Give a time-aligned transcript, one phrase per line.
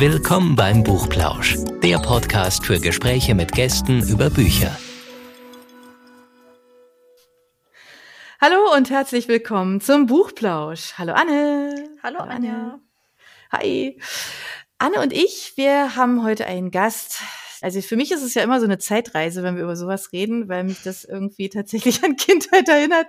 [0.00, 4.74] Willkommen beim Buchplausch, der Podcast für Gespräche mit Gästen über Bücher.
[8.40, 10.94] Hallo und herzlich willkommen zum Buchplausch.
[10.96, 11.90] Hallo Anne.
[12.02, 12.80] Hallo Anja.
[13.52, 14.00] Hi.
[14.78, 17.18] Anne und ich, wir haben heute einen Gast,
[17.62, 20.48] also für mich ist es ja immer so eine Zeitreise, wenn wir über sowas reden,
[20.48, 23.06] weil mich das irgendwie tatsächlich an Kindheit erinnert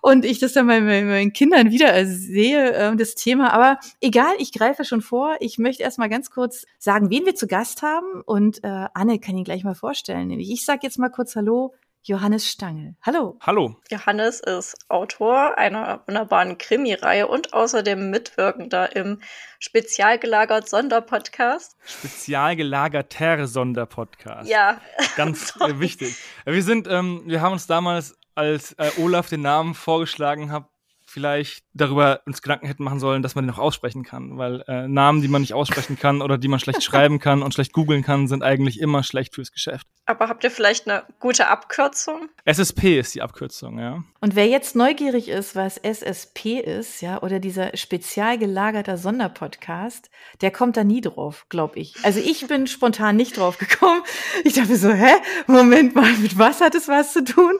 [0.00, 3.52] und ich das dann bei meinen Kindern wieder sehe, äh, das Thema.
[3.52, 5.36] Aber egal, ich greife schon vor.
[5.40, 9.36] Ich möchte erstmal ganz kurz sagen, wen wir zu Gast haben und äh, Anne kann
[9.36, 10.30] ihn gleich mal vorstellen.
[10.30, 11.74] Ich sage jetzt mal kurz Hallo.
[12.08, 12.94] Johannes Stangl.
[13.02, 13.36] Hallo.
[13.42, 13.76] Hallo.
[13.90, 19.20] Johannes ist Autor einer wunderbaren Krimireihe und außerdem Mitwirkender im
[19.58, 21.76] spezial gelagert Sonderpodcast.
[21.84, 24.48] Spezial gelagerter Sonderpodcast.
[24.48, 24.80] Ja.
[25.16, 26.16] Ganz äh, wichtig.
[26.46, 30.64] Wir sind, ähm, wir haben uns damals, als äh, Olaf den Namen vorgeschlagen hat,
[31.08, 34.36] vielleicht darüber uns Gedanken hätten machen sollen, dass man den noch aussprechen kann.
[34.36, 37.54] Weil äh, Namen, die man nicht aussprechen kann oder die man schlecht schreiben kann und
[37.54, 39.86] schlecht googeln kann, sind eigentlich immer schlecht fürs Geschäft.
[40.04, 42.28] Aber habt ihr vielleicht eine gute Abkürzung?
[42.44, 44.02] SSP ist die Abkürzung, ja.
[44.20, 50.50] Und wer jetzt neugierig ist, was SSP ist, ja, oder dieser spezial gelagerter Sonderpodcast, der
[50.50, 51.94] kommt da nie drauf, glaube ich.
[52.02, 54.02] Also ich bin spontan nicht drauf gekommen.
[54.44, 55.12] Ich dachte so, hä?
[55.46, 57.58] Moment mal, mit was hat es was zu tun?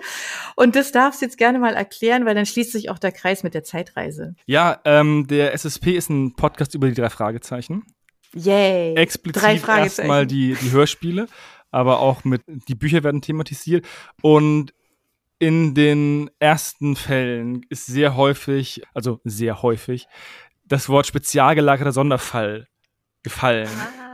[0.57, 3.38] Und das darfst du jetzt gerne mal erklären, weil dann schließt sich auch der Kreis
[3.45, 4.35] mit der Zeitreise.
[4.47, 7.85] Ja, ähm, der SSP ist ein Podcast über die drei Fragezeichen.
[8.35, 8.95] Yay.
[8.95, 11.27] Explizit erstmal die, die Hörspiele,
[11.71, 13.87] aber auch mit, die Bücher werden thematisiert.
[14.23, 14.75] Und
[15.39, 20.09] in den ersten Fällen ist sehr häufig, also sehr häufig,
[20.65, 22.69] das Wort spezial gelagerter Sonderfall
[23.23, 23.69] gefallen.
[23.69, 24.09] Ah.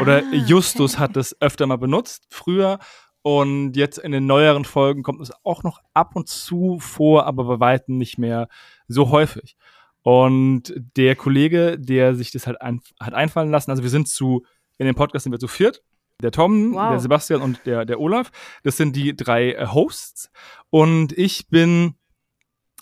[0.00, 1.02] Oder ah, Justus okay.
[1.02, 2.78] hat es öfter mal benutzt, früher.
[3.22, 7.44] Und jetzt in den neueren Folgen kommt es auch noch ab und zu vor, aber
[7.44, 8.48] bei weitem nicht mehr
[8.88, 9.56] so häufig.
[10.02, 14.44] Und der Kollege, der sich das halt ein, hat einfallen lassen, also wir sind zu,
[14.78, 15.82] in dem Podcast sind wir zu viert.
[16.20, 16.90] Der Tom, wow.
[16.90, 18.30] der Sebastian und der, der Olaf.
[18.62, 20.30] Das sind die drei äh, Hosts.
[20.70, 21.94] Und ich bin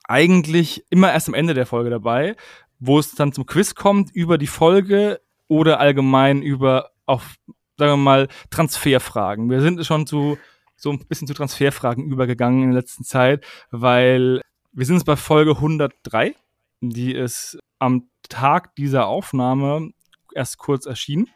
[0.04, 2.36] eigentlich immer erst am Ende der Folge dabei,
[2.78, 7.36] wo es dann zum Quiz kommt über die Folge oder allgemein über auf,
[7.80, 9.50] sagen wir mal, Transferfragen.
[9.50, 10.38] Wir sind schon zu
[10.76, 14.40] so ein bisschen zu Transferfragen übergegangen in der letzten Zeit, weil
[14.72, 16.34] wir sind jetzt bei Folge 103
[16.80, 19.90] die ist am Tag dieser Aufnahme
[20.34, 21.28] erst kurz erschienen.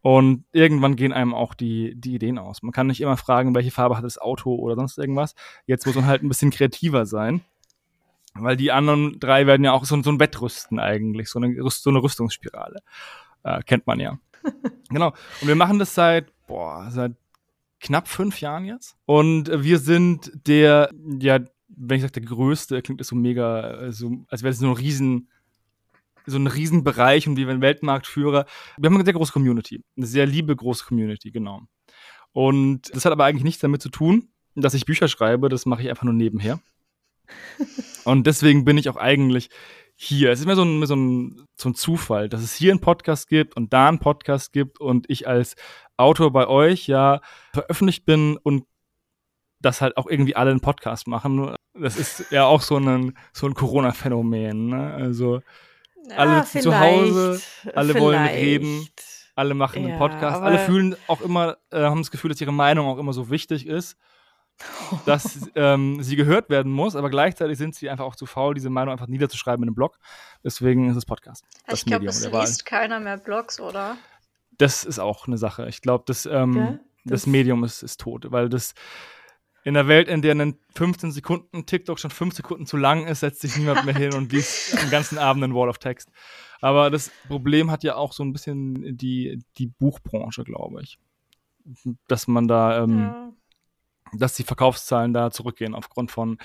[0.00, 2.62] Und irgendwann gehen einem auch die, die Ideen aus.
[2.62, 5.34] Man kann nicht immer fragen, welche Farbe hat das Auto oder sonst irgendwas.
[5.66, 7.42] Jetzt muss man halt ein bisschen kreativer sein.
[8.34, 11.90] Weil die anderen drei werden ja auch so, so ein Wettrüsten eigentlich, so eine, so
[11.90, 12.80] eine Rüstungsspirale.
[13.42, 14.18] Äh, kennt man ja.
[14.88, 15.08] genau.
[15.40, 17.12] Und wir machen das seit, boah, seit
[17.80, 18.96] knapp fünf Jahren jetzt.
[19.06, 20.90] Und wir sind der,
[21.20, 24.58] ja, wenn ich sage der größte, klingt das so mega, äh, so, als wäre es
[24.58, 25.28] so ein riesen,
[26.26, 28.46] so ein Riesenbereich und wie ein Weltmarktführer.
[28.76, 31.62] Wir haben eine sehr große Community, eine sehr liebe große Community, genau.
[32.32, 35.82] Und das hat aber eigentlich nichts damit zu tun, dass ich Bücher schreibe, das mache
[35.82, 36.60] ich einfach nur nebenher.
[38.04, 39.50] und deswegen bin ich auch eigentlich
[40.00, 40.30] hier.
[40.30, 43.28] Es ist mir so ein, so, ein, so ein Zufall, dass es hier einen Podcast
[43.28, 45.56] gibt und da einen Podcast gibt und ich als
[45.96, 47.20] Autor bei euch ja
[47.52, 48.64] veröffentlicht bin und
[49.60, 51.56] dass halt auch irgendwie alle einen Podcast machen.
[51.74, 54.68] Das ist ja auch so ein, so ein Corona-Phänomen.
[54.68, 54.94] Ne?
[54.94, 55.40] Also
[56.14, 57.40] alle ja, zu Hause,
[57.74, 58.00] alle vielleicht.
[58.00, 58.88] wollen reden,
[59.34, 62.52] alle machen ja, einen Podcast, alle fühlen auch immer, äh, haben das Gefühl, dass ihre
[62.52, 63.96] Meinung auch immer so wichtig ist,
[65.06, 68.70] dass ähm, sie gehört werden muss, aber gleichzeitig sind sie einfach auch zu faul, diese
[68.70, 69.98] Meinung einfach niederzuschreiben in einem Blog.
[70.44, 71.44] Deswegen ist es Podcast.
[71.72, 73.96] Ich glaube, es liest keiner mehr Blogs, oder?
[74.58, 75.68] Das ist auch eine Sache.
[75.68, 76.78] Ich glaube, das, ähm, okay.
[77.04, 78.74] das, das Medium ist, ist tot, weil das
[79.64, 83.20] in der Welt, in der ein 15 Sekunden TikTok schon 5 Sekunden zu lang ist,
[83.20, 86.10] setzt sich niemand mehr hin und liest den ganzen Abend einen Wall of Text.
[86.60, 90.98] Aber das Problem hat ja auch so ein bisschen die, die Buchbranche, glaube ich.
[92.06, 93.32] Dass man da, ähm, ja.
[94.14, 96.38] Dass die Verkaufszahlen da zurückgehen aufgrund von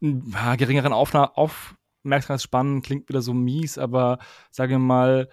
[0.00, 4.18] ja, geringeren Aufna Aufmerksamkeitsspannen, klingt wieder so mies, aber
[4.50, 5.28] sage mal,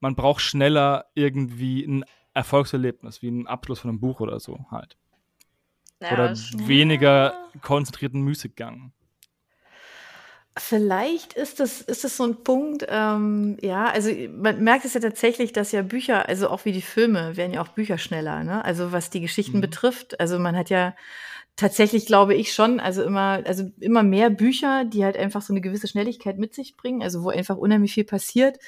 [0.00, 2.04] man braucht schneller irgendwie ein
[2.34, 4.96] Erfolgserlebnis, wie ein Abschluss von einem Buch oder so halt.
[6.00, 8.92] Ja, oder weniger konzentrierten Müßiggang.
[10.58, 15.00] Vielleicht ist das, ist das so ein Punkt, ähm, ja, also man merkt es ja
[15.00, 18.64] tatsächlich, dass ja Bücher, also auch wie die Filme, werden ja auch Bücher schneller, ne?
[18.64, 19.62] Also was die Geschichten mhm.
[19.62, 20.18] betrifft.
[20.18, 20.94] Also man hat ja
[21.56, 25.60] tatsächlich glaube ich schon, also immer, also immer mehr Bücher, die halt einfach so eine
[25.60, 28.58] gewisse Schnelligkeit mit sich bringen, also wo einfach unheimlich viel passiert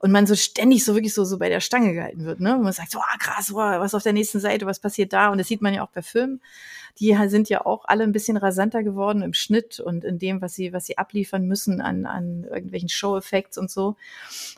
[0.00, 2.56] und man so ständig so wirklich so, so bei der Stange gehalten wird, ne?
[2.56, 5.28] Und man sagt so, ah, krass, oh, was auf der nächsten Seite, was passiert da?
[5.28, 6.40] Und das sieht man ja auch bei Filmen
[6.98, 10.54] die sind ja auch alle ein bisschen rasanter geworden im Schnitt und in dem, was
[10.54, 13.96] sie, was sie abliefern müssen an, an irgendwelchen Show-Effects und so.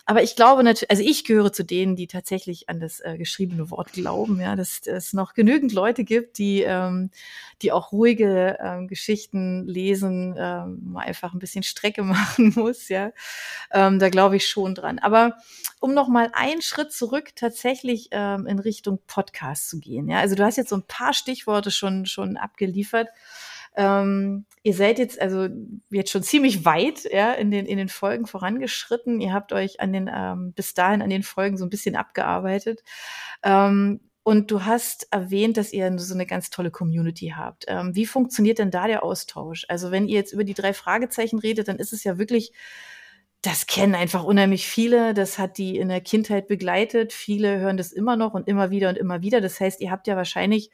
[0.06, 3.70] Aber ich glaube natürlich, also ich gehöre zu denen, die tatsächlich an das äh, geschriebene
[3.70, 7.10] Wort glauben, ja, dass es noch genügend Leute gibt, die, ähm,
[7.62, 13.12] die auch ruhige ähm, Geschichten lesen, ähm, einfach ein bisschen Strecke machen muss, ja.
[13.72, 15.00] Ähm, da glaube ich schon dran.
[15.00, 15.27] Aber
[15.80, 20.18] um noch mal einen Schritt zurück tatsächlich ähm, in Richtung Podcast zu gehen, ja.
[20.18, 23.08] Also du hast jetzt so ein paar Stichworte schon, schon schon abgeliefert.
[23.76, 25.48] Ähm, ihr seid jetzt also
[25.90, 29.20] jetzt schon ziemlich weit ja, in, den, in den Folgen vorangeschritten.
[29.20, 32.82] Ihr habt euch an den, ähm, bis dahin an den Folgen so ein bisschen abgearbeitet.
[33.42, 37.64] Ähm, und du hast erwähnt, dass ihr so eine ganz tolle Community habt.
[37.68, 39.64] Ähm, wie funktioniert denn da der Austausch?
[39.68, 42.52] Also wenn ihr jetzt über die drei Fragezeichen redet, dann ist es ja wirklich
[43.48, 45.14] das kennen einfach unheimlich viele.
[45.14, 47.14] Das hat die in der Kindheit begleitet.
[47.14, 49.40] Viele hören das immer noch und immer wieder und immer wieder.
[49.40, 50.70] Das heißt, ihr habt ja wahrscheinlich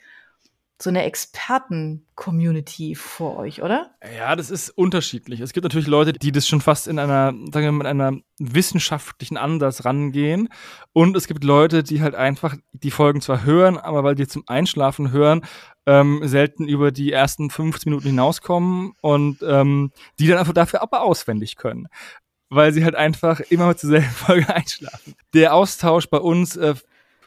[0.83, 3.93] so eine Experten-Community vor euch, oder?
[4.19, 5.39] Ja, das ist unterschiedlich.
[5.39, 8.19] Es gibt natürlich Leute, die das schon fast in einer, sagen wir mal, mit einer
[8.41, 10.49] wissenschaftlichen Ansatz rangehen.
[10.93, 14.43] Und es gibt Leute, die halt einfach die Folgen zwar hören, aber weil die zum
[14.49, 15.43] Einschlafen hören,
[15.87, 21.03] ähm, selten über die ersten 15 Minuten hinauskommen und ähm, die dann einfach dafür aber
[21.03, 21.89] auswendig können
[22.51, 25.15] weil sie halt einfach immer mit zur selben Folge einschlafen.
[25.33, 26.75] Der Austausch bei uns äh,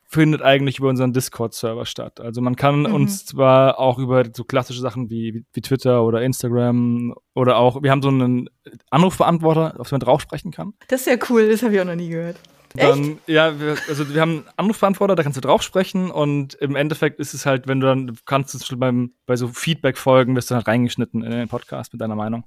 [0.09, 2.21] findet eigentlich über unseren Discord-Server statt.
[2.21, 2.93] Also man kann mhm.
[2.93, 7.83] uns zwar auch über so klassische Sachen wie, wie, wie, Twitter oder Instagram oder auch,
[7.83, 8.49] wir haben so einen
[8.89, 10.73] Anrufbeantworter, auf den man drauf sprechen kann.
[10.87, 12.37] Das ist ja cool, das habe ich auch noch nie gehört.
[12.73, 13.17] Dann, Echt?
[13.27, 17.19] ja, wir, also wir haben einen Anrufbeantworter, da kannst du drauf sprechen und im Endeffekt
[17.19, 20.55] ist es halt, wenn du dann, du kannst es beim, bei so Feedback-Folgen, wirst du
[20.55, 22.43] halt reingeschnitten in den Podcast mit deiner Meinung.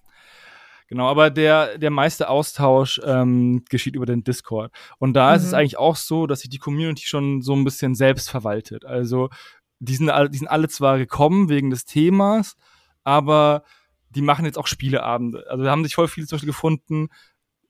[0.91, 4.73] Genau, aber der, der meiste Austausch ähm, geschieht über den Discord.
[4.99, 5.37] Und da mhm.
[5.37, 5.59] ist es mhm.
[5.59, 8.85] eigentlich auch so, dass sich die Community schon so ein bisschen selbst verwaltet.
[8.85, 9.31] Also
[9.79, 12.57] die sind, die sind alle zwar gekommen wegen des Themas,
[13.05, 13.63] aber
[14.11, 15.45] die machen jetzt auch Spieleabende.
[15.49, 17.09] Also da haben sich voll viele zum Beispiel gefunden,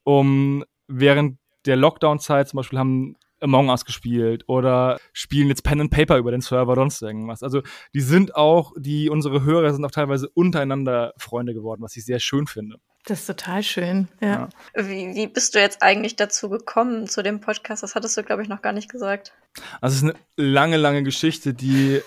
[0.02, 5.90] um während der Lockdown-Zeit zum Beispiel haben Among Us gespielt oder spielen jetzt Pen and
[5.90, 7.42] Paper über den Server oder sonst irgendwas.
[7.42, 7.60] Also
[7.94, 12.18] die sind auch, die unsere Hörer sind auch teilweise untereinander Freunde geworden, was ich sehr
[12.18, 12.78] schön finde.
[13.06, 14.48] Das ist total schön, ja.
[14.74, 14.84] ja.
[14.86, 17.82] Wie, wie bist du jetzt eigentlich dazu gekommen zu dem Podcast?
[17.82, 19.32] Das hattest du, glaube ich, noch gar nicht gesagt.
[19.80, 22.02] Also es ist eine lange, lange Geschichte, die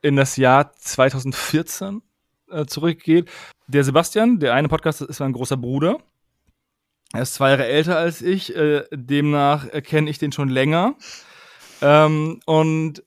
[0.00, 2.02] in das Jahr 2014
[2.50, 3.30] äh, zurückgeht.
[3.66, 5.98] Der Sebastian, der eine Podcast, ist mein großer Bruder.
[7.12, 10.96] Er ist zwei Jahre älter als ich, äh, demnach kenne ich den schon länger.
[11.82, 13.02] Ähm, und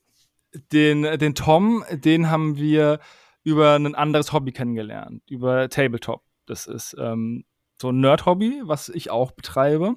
[0.71, 2.99] den, den Tom, den haben wir
[3.43, 6.24] über ein anderes Hobby kennengelernt, über Tabletop.
[6.45, 7.45] Das ist ähm,
[7.81, 9.95] so ein Nerd-Hobby, was ich auch betreibe.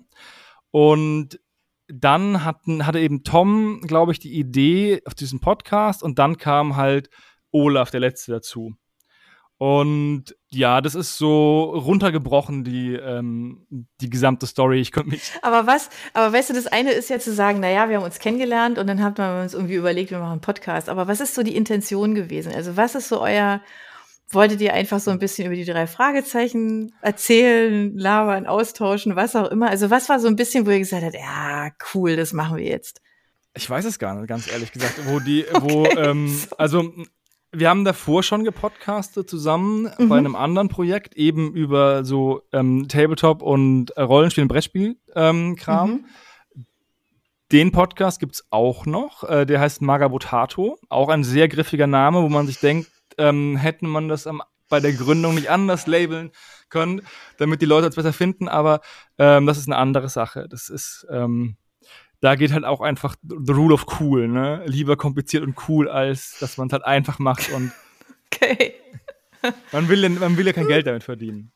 [0.71, 1.41] Und
[1.89, 6.77] dann hatten, hatte eben Tom, glaube ich, die Idee auf diesem Podcast und dann kam
[6.77, 7.09] halt
[7.50, 8.75] Olaf, der Letzte, dazu.
[9.59, 13.67] Und ja, das ist so runtergebrochen, die, ähm,
[14.00, 14.81] die gesamte Story.
[14.81, 15.33] Ich könnte mich.
[15.43, 18.21] Aber was, aber weißt du, das eine ist ja zu sagen, naja, wir haben uns
[18.21, 20.89] kennengelernt und dann haben wir uns irgendwie überlegt, wir machen einen Podcast.
[20.89, 22.53] Aber was ist so die Intention gewesen?
[22.55, 23.61] Also, was ist so euer,
[24.31, 29.51] wolltet ihr einfach so ein bisschen über die drei Fragezeichen erzählen, labern, austauschen, was auch
[29.51, 29.71] immer?
[29.71, 32.65] Also was war so ein bisschen, wo ihr gesagt habt, ja, cool, das machen wir
[32.65, 33.01] jetzt?
[33.55, 36.93] Ich weiß es gar nicht, ganz ehrlich gesagt, wo die, wo, okay, ähm, also
[37.51, 40.09] wir haben davor schon gepodcastet zusammen mhm.
[40.09, 45.91] bei einem anderen Projekt, eben über so ähm, Tabletop und äh, Rollenspiel und Brettspiel-Kram.
[45.91, 46.05] Ähm, mhm.
[47.50, 52.29] Den Podcast gibt's auch noch, äh, der heißt Magabotato, auch ein sehr griffiger Name, wo
[52.29, 56.31] man sich denkt, ähm, hätte man das am, bei der Gründung nicht anders labeln
[56.69, 57.03] können,
[57.39, 58.81] damit die Leute es besser finden, aber
[59.19, 60.47] ähm, das ist eine andere Sache.
[60.49, 61.57] Das ist, ähm,
[62.21, 64.63] da geht halt auch einfach the rule of cool, ne?
[64.67, 67.73] Lieber kompliziert und cool, als dass man es halt einfach macht und
[68.33, 68.75] okay.
[69.73, 71.53] man, will, man will ja kein Geld damit verdienen.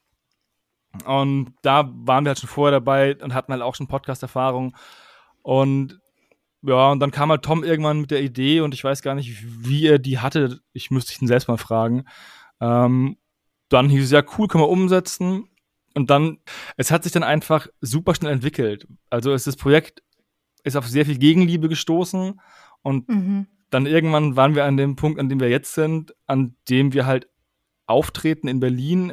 [1.05, 4.77] Und da waren wir halt schon vorher dabei und hatten halt auch schon Podcast-Erfahrung.
[5.41, 6.02] Und
[6.63, 9.43] ja, und dann kam halt Tom irgendwann mit der Idee und ich weiß gar nicht,
[9.43, 10.61] wie er die hatte.
[10.73, 12.05] Ich müsste ihn selbst mal fragen.
[12.61, 13.17] Ähm,
[13.69, 15.49] dann hieß es ja, cool, können wir umsetzen.
[15.95, 16.39] Und dann,
[16.77, 18.87] es hat sich dann einfach super schnell entwickelt.
[19.11, 20.03] Also ist das Projekt
[20.65, 22.41] ist auf sehr viel Gegenliebe gestoßen
[22.83, 23.47] und mhm.
[23.71, 27.07] dann irgendwann waren wir an dem Punkt, an dem wir jetzt sind, an dem wir
[27.07, 27.29] halt
[27.87, 29.13] auftreten in Berlin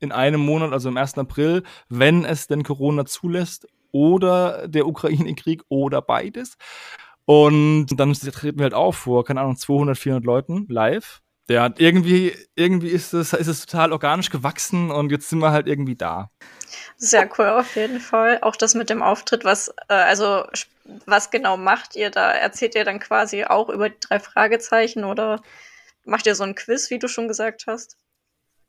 [0.00, 1.18] in einem Monat, also im 1.
[1.18, 6.56] April, wenn es denn Corona zulässt oder der Ukraine-Krieg oder beides.
[7.24, 11.22] Und dann treten wir halt auf vor, keine Ahnung, 200, 400 Leuten live.
[11.48, 15.68] Ja, irgendwie, irgendwie ist es, ist es total organisch gewachsen und jetzt sind wir halt
[15.68, 16.30] irgendwie da.
[16.96, 18.38] Sehr cool, auf jeden Fall.
[18.42, 20.44] Auch das mit dem Auftritt, was, äh, also,
[21.04, 22.32] was genau macht ihr da?
[22.32, 25.40] Erzählt ihr dann quasi auch über die drei Fragezeichen oder
[26.04, 27.96] macht ihr so ein Quiz, wie du schon gesagt hast?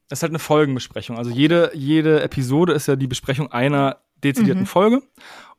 [0.10, 1.18] Es ist halt eine Folgenbesprechung.
[1.18, 4.68] Also jede, jede Episode ist ja die Besprechung einer dezidierten mhm.
[4.68, 5.02] Folge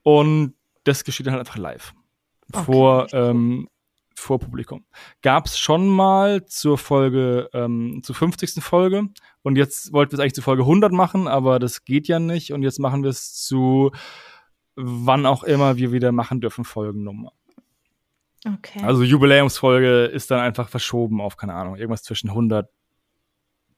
[0.02, 1.93] und das geschieht dann halt einfach live.
[2.52, 3.69] Okay, vor, ähm,
[4.17, 4.87] vor Publikum.
[5.23, 8.62] Gab es schon mal zur Folge, ähm, zur 50.
[8.62, 9.09] Folge
[9.43, 12.52] und jetzt wollten wir es eigentlich zur Folge 100 machen, aber das geht ja nicht
[12.52, 13.93] und jetzt machen wir es zu
[14.81, 17.33] wann auch immer wir wieder machen dürfen Folgennummer.
[18.47, 18.81] Okay.
[18.83, 22.33] Also Jubiläumsfolge ist dann einfach verschoben auf, keine Ahnung, irgendwas zwischen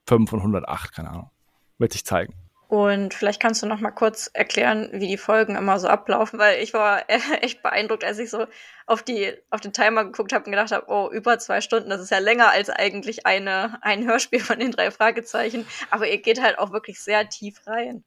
[0.07, 1.31] 105 und 108, keine Ahnung.
[1.77, 2.33] Wird sich zeigen.
[2.71, 6.63] Und vielleicht kannst du noch mal kurz erklären, wie die Folgen immer so ablaufen, weil
[6.63, 7.03] ich war
[7.41, 8.45] echt beeindruckt, als ich so
[8.87, 11.99] auf die auf den Timer geguckt habe und gedacht habe, oh, über zwei Stunden, das
[11.99, 15.65] ist ja länger als eigentlich eine ein Hörspiel von den drei Fragezeichen.
[15.89, 18.05] Aber ihr geht halt auch wirklich sehr tief rein.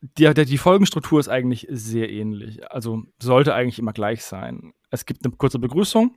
[0.00, 2.70] Die, die, die Folgenstruktur ist eigentlich sehr ähnlich.
[2.70, 4.74] Also sollte eigentlich immer gleich sein.
[4.90, 6.16] Es gibt eine kurze Begrüßung,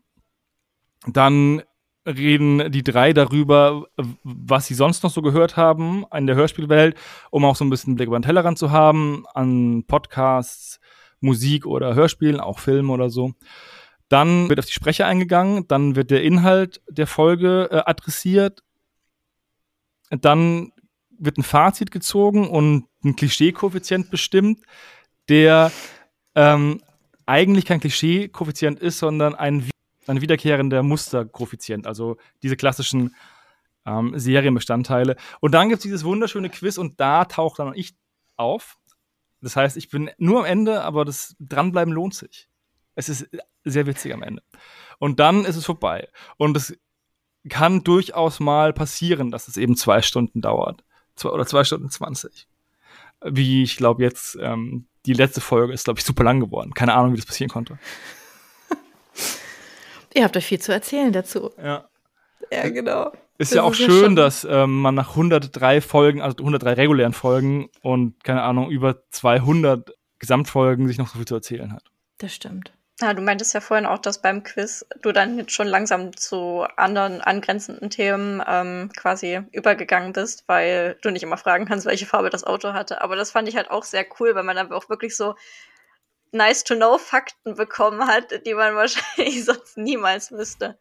[1.07, 1.63] dann
[2.07, 3.85] reden die drei darüber,
[4.23, 6.97] was sie sonst noch so gehört haben in der Hörspielwelt,
[7.29, 10.79] um auch so ein bisschen Blick über den Tellerrand zu haben, an Podcasts,
[11.19, 13.33] Musik oder Hörspielen, auch Filmen oder so.
[14.09, 18.63] Dann wird auf die Sprecher eingegangen, dann wird der Inhalt der Folge äh, adressiert,
[20.09, 20.71] dann
[21.19, 24.63] wird ein Fazit gezogen und ein Klischee-Koeffizient bestimmt,
[25.27, 25.71] der
[26.35, 26.81] ähm,
[27.25, 29.69] eigentlich kein Klischee-Koeffizient ist, sondern ein
[30.07, 33.15] ein wiederkehrender Musterkoeffizient, also diese klassischen
[33.85, 35.15] ähm, Serienbestandteile.
[35.39, 37.95] Und dann gibt es dieses wunderschöne Quiz und da taucht dann ich
[38.35, 38.77] auf.
[39.41, 42.49] Das heißt, ich bin nur am Ende, aber das Dranbleiben lohnt sich.
[42.95, 43.29] Es ist
[43.63, 44.41] sehr witzig am Ende.
[44.97, 46.09] Und dann ist es vorbei.
[46.37, 46.75] Und es
[47.49, 50.83] kann durchaus mal passieren, dass es eben zwei Stunden dauert.
[51.15, 52.47] Zwei oder zwei Stunden zwanzig.
[53.23, 56.73] Wie ich glaube jetzt, ähm, die letzte Folge ist, glaube ich, super lang geworden.
[56.73, 57.79] Keine Ahnung, wie das passieren konnte.
[60.17, 61.51] Ihr habt euch viel zu erzählen dazu.
[61.63, 61.87] Ja.
[62.51, 63.11] Ja, genau.
[63.37, 66.73] Ist das ja auch ist schön, ja dass ähm, man nach 103 Folgen, also 103
[66.73, 71.83] regulären Folgen und keine Ahnung, über 200 Gesamtfolgen sich noch so viel zu erzählen hat.
[72.17, 72.71] Das stimmt.
[72.99, 76.65] Ja, du meintest ja vorhin auch, dass beim Quiz du dann jetzt schon langsam zu
[76.77, 82.31] anderen angrenzenden Themen ähm, quasi übergegangen bist, weil du nicht immer fragen kannst, welche Farbe
[82.31, 83.01] das Auto hatte.
[83.03, 85.35] Aber das fand ich halt auch sehr cool, weil man dann auch wirklich so
[86.31, 90.77] nice to know Fakten bekommen hat, die man wahrscheinlich sonst niemals wüsste.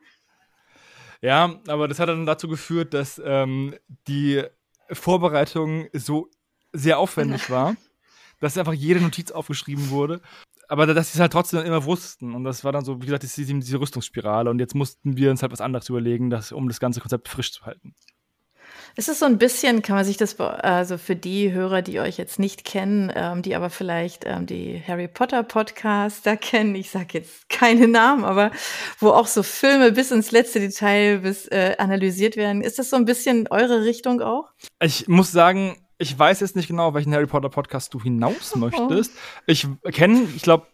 [1.20, 3.74] Ja, aber das hat dann dazu geführt, dass ähm,
[4.06, 4.44] die
[4.90, 6.30] Vorbereitung so
[6.72, 7.76] sehr aufwendig war,
[8.40, 10.20] dass einfach jede Notiz aufgeschrieben wurde.
[10.68, 12.34] Aber dass sie es halt trotzdem immer wussten.
[12.34, 14.50] Und das war dann so, wie gesagt, diese, diese Rüstungsspirale.
[14.50, 17.52] Und jetzt mussten wir uns halt was anderes überlegen, das, um das ganze Konzept frisch
[17.52, 17.94] zu halten.
[18.96, 22.16] Es ist so ein bisschen, kann man sich das, also für die Hörer, die euch
[22.16, 27.08] jetzt nicht kennen, ähm, die aber vielleicht ähm, die Harry Potter Podcaster kennen, ich sage
[27.12, 28.50] jetzt keine Namen, aber
[28.98, 32.62] wo auch so Filme bis ins letzte Detail bis äh, analysiert werden.
[32.62, 34.50] Ist das so ein bisschen eure Richtung auch?
[34.80, 38.58] Ich muss sagen, ich weiß jetzt nicht genau, welchen Harry Potter Podcast du hinaus oh.
[38.58, 39.12] möchtest.
[39.46, 40.66] Ich kenne, ich glaube,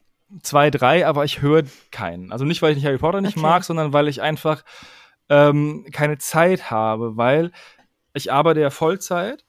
[0.43, 2.33] zwei, drei, aber ich höre keinen.
[2.33, 3.47] Also nicht, weil ich Harry Potter nicht okay.
[3.47, 4.65] mag, sondern weil ich einfach
[5.29, 7.53] ähm, keine Zeit habe, weil
[8.15, 9.45] ich arbeite ja Vollzeit.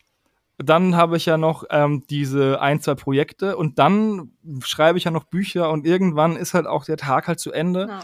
[0.57, 5.11] Dann habe ich ja noch ähm, diese ein, zwei Projekte und dann schreibe ich ja
[5.11, 7.87] noch Bücher und irgendwann ist halt auch der Tag halt zu Ende.
[7.89, 7.99] Ja.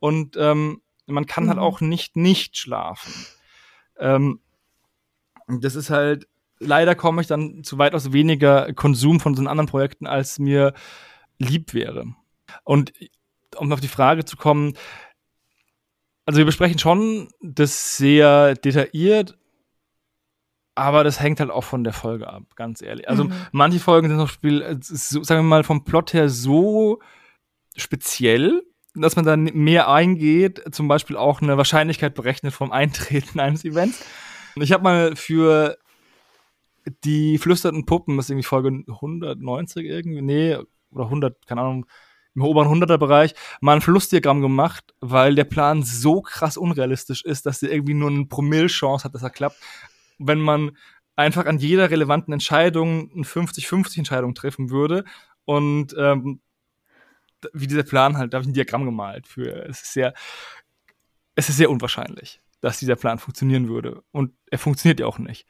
[0.00, 1.62] Und ähm, man kann halt mhm.
[1.62, 3.12] halt auch nicht nicht schlafen.
[3.98, 4.40] Ähm,
[5.48, 6.28] das ist halt,
[6.58, 10.74] leider komme ich dann zu weitaus weniger Konsum von so anderen Projekten, als mir
[11.38, 12.14] lieb wäre.
[12.64, 12.92] Und
[13.56, 14.74] um auf die Frage zu kommen,
[16.26, 19.36] also wir besprechen schon das sehr detailliert,
[20.74, 23.08] aber das hängt halt auch von der Folge ab, ganz ehrlich.
[23.08, 23.32] Also mhm.
[23.52, 27.00] manche Folgen sind noch Spiel, äh, so, sagen wir mal vom Plot her so
[27.76, 28.62] speziell,
[28.94, 34.04] dass man dann mehr eingeht, zum Beispiel auch eine Wahrscheinlichkeit berechnet vom Eintreten eines Events.
[34.56, 35.78] Ich habe mal für
[37.04, 40.56] die flüsterten Puppen, das ist irgendwie Folge 190 irgendwie, nee,
[40.90, 41.86] oder 100, keine Ahnung,
[42.34, 47.46] im oberen 100er Bereich, mal ein Verlustdiagramm gemacht, weil der Plan so krass unrealistisch ist,
[47.46, 49.56] dass der irgendwie nur eine Promille-Chance hat, dass er klappt
[50.18, 50.76] wenn man
[51.16, 55.04] einfach an jeder relevanten Entscheidung eine 50-50 Entscheidung treffen würde
[55.44, 56.40] und ähm,
[57.52, 59.66] wie dieser Plan halt, da habe ich ein Diagramm gemalt für.
[59.68, 60.14] Es ist sehr,
[61.34, 64.02] es ist sehr unwahrscheinlich, dass dieser Plan funktionieren würde.
[64.12, 65.46] Und er funktioniert ja auch nicht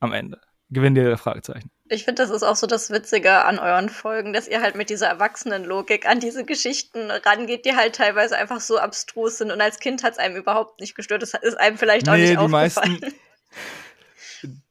[0.00, 0.40] am Ende.
[0.70, 1.70] Gewinnt der Fragezeichen.
[1.88, 4.90] Ich finde, das ist auch so das Witzige an euren Folgen, dass ihr halt mit
[4.90, 9.50] dieser Erwachsenenlogik an diese Geschichten rangeht, die halt teilweise einfach so abstrus sind.
[9.50, 11.22] Und als Kind hat es einem überhaupt nicht gestört.
[11.22, 12.98] Das ist einem vielleicht auch nee, nicht die aufgefallen.
[13.00, 13.14] Meisten,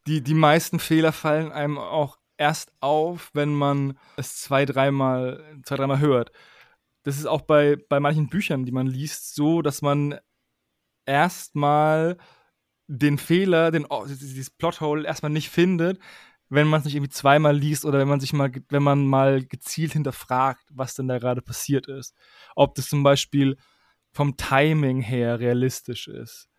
[0.07, 5.75] die, die meisten Fehler fallen einem auch erst auf, wenn man es zwei, dreimal, zwei,
[5.75, 6.31] dreimal hört.
[7.03, 10.19] Das ist auch bei, bei manchen Büchern, die man liest, so, dass man
[11.05, 12.17] erstmal
[12.87, 15.99] den Fehler, den, dieses Plothole erstmal nicht findet,
[16.49, 19.43] wenn man es nicht irgendwie zweimal liest oder wenn man sich mal, wenn man mal
[19.43, 22.15] gezielt hinterfragt, was denn da gerade passiert ist.
[22.55, 23.57] Ob das zum Beispiel
[24.13, 26.49] vom Timing her realistisch ist.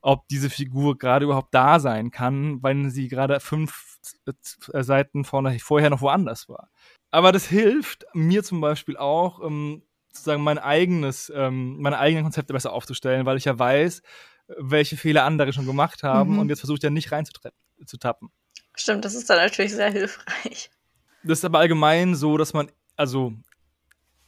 [0.00, 3.98] Ob diese Figur gerade überhaupt da sein kann, wenn sie gerade fünf
[4.72, 6.70] äh, Seiten vorne, vorher noch woanders war.
[7.10, 12.52] Aber das hilft mir zum Beispiel auch, ähm, sozusagen mein eigenes, ähm, meine eigenen Konzepte
[12.52, 14.02] besser aufzustellen, weil ich ja weiß,
[14.56, 16.38] welche Fehler andere schon gemacht haben mhm.
[16.38, 18.30] und jetzt versuche ich ja nicht reinzutappen.
[18.74, 20.70] Stimmt, das ist dann natürlich sehr hilfreich.
[21.24, 23.32] Das ist aber allgemein so, dass man, also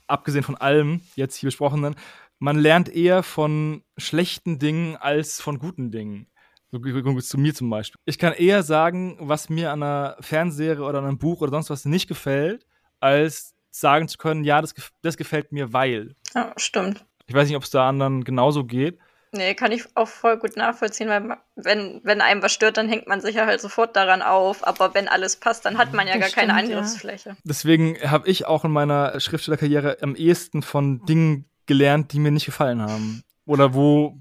[0.07, 1.95] abgesehen von allem jetzt hier besprochenen,
[2.41, 6.27] man lernt eher von schlechten Dingen als von guten Dingen.
[6.73, 6.79] So
[7.21, 8.01] zu mir zum Beispiel.
[8.05, 11.71] Ich kann eher sagen, was mir an einer Fernsehserie oder an einem Buch oder sonst
[11.71, 12.67] was nicht gefällt,
[13.01, 16.17] als sagen zu können, ja, das, das gefällt mir, weil.
[16.35, 17.05] Ja, stimmt.
[17.27, 18.99] Ich weiß nicht, ob es da anderen genauso geht.
[19.33, 23.07] Nee, kann ich auch voll gut nachvollziehen, weil wenn, wenn einem was stört, dann hängt
[23.07, 24.67] man sich ja halt sofort daran auf.
[24.67, 27.29] Aber wenn alles passt, dann hat man ja das gar stimmt, keine Angriffsfläche.
[27.31, 27.37] Ja.
[27.45, 32.47] Deswegen habe ich auch in meiner Schriftstellerkarriere am ehesten von Dingen gelernt, die mir nicht
[32.47, 33.23] gefallen haben.
[33.47, 34.21] Oder wo,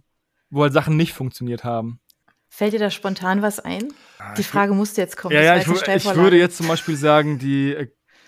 [0.52, 2.00] wo halt Sachen nicht funktioniert haben.
[2.48, 3.88] Fällt dir da spontan was ein?
[4.20, 5.34] Ah, die Frage musste jetzt kommen.
[5.34, 7.76] Ja, ja, ich, ich würde jetzt zum Beispiel sagen, die,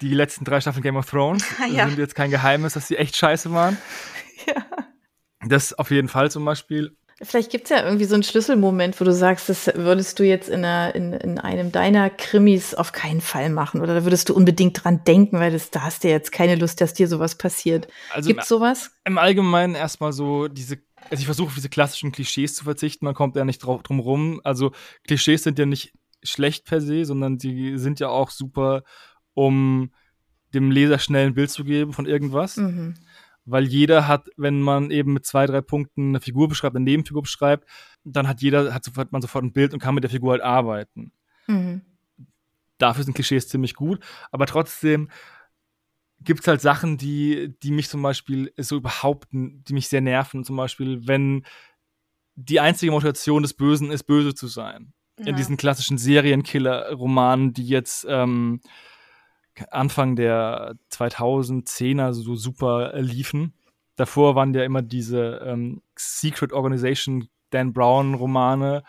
[0.01, 1.87] die letzten drei Staffeln Game of Thrones ja.
[1.87, 3.77] sind jetzt kein Geheimnis, dass sie echt scheiße waren.
[4.47, 4.65] Ja.
[5.47, 6.97] Das auf jeden Fall zum Beispiel.
[7.23, 10.49] Vielleicht gibt es ja irgendwie so einen Schlüsselmoment, wo du sagst, das würdest du jetzt
[10.49, 13.81] in, einer, in, in einem deiner Krimis auf keinen Fall machen.
[13.81, 16.81] Oder da würdest du unbedingt dran denken, weil das, da hast du jetzt keine Lust,
[16.81, 17.87] dass dir sowas passiert.
[18.11, 18.91] Also Gibt's sowas?
[19.05, 23.13] Im Allgemeinen erstmal so diese, also ich versuche auf diese klassischen Klischees zu verzichten, man
[23.13, 24.41] kommt ja nicht drauf, drum rum.
[24.43, 24.71] Also
[25.05, 28.83] Klischees sind ja nicht schlecht per se, sondern die sind ja auch super,
[29.33, 29.91] um
[30.53, 32.57] dem Leser schnell ein Bild zu geben von irgendwas.
[32.57, 32.95] Mhm
[33.51, 37.21] weil jeder hat, wenn man eben mit zwei, drei Punkten eine Figur beschreibt, eine Nebenfigur
[37.21, 37.67] beschreibt,
[38.03, 40.41] dann hat jeder, hat, sofort, man sofort ein Bild und kann mit der Figur halt
[40.41, 41.11] arbeiten.
[41.47, 41.81] Mhm.
[42.77, 43.99] Dafür sind Klischees ziemlich gut,
[44.31, 45.09] aber trotzdem
[46.23, 50.43] gibt es halt Sachen, die, die mich zum Beispiel so überhaupt, die mich sehr nerven.
[50.43, 51.45] Zum Beispiel, wenn
[52.35, 54.93] die einzige Motivation des Bösen ist, böse zu sein.
[55.19, 55.27] Ja.
[55.27, 58.61] In diesen klassischen Serienkiller-Romanen, die jetzt ähm,
[59.69, 63.53] Anfang der 2010er so super liefen.
[63.95, 68.83] Davor waren ja immer diese ähm, Secret Organization Dan Brown Romane.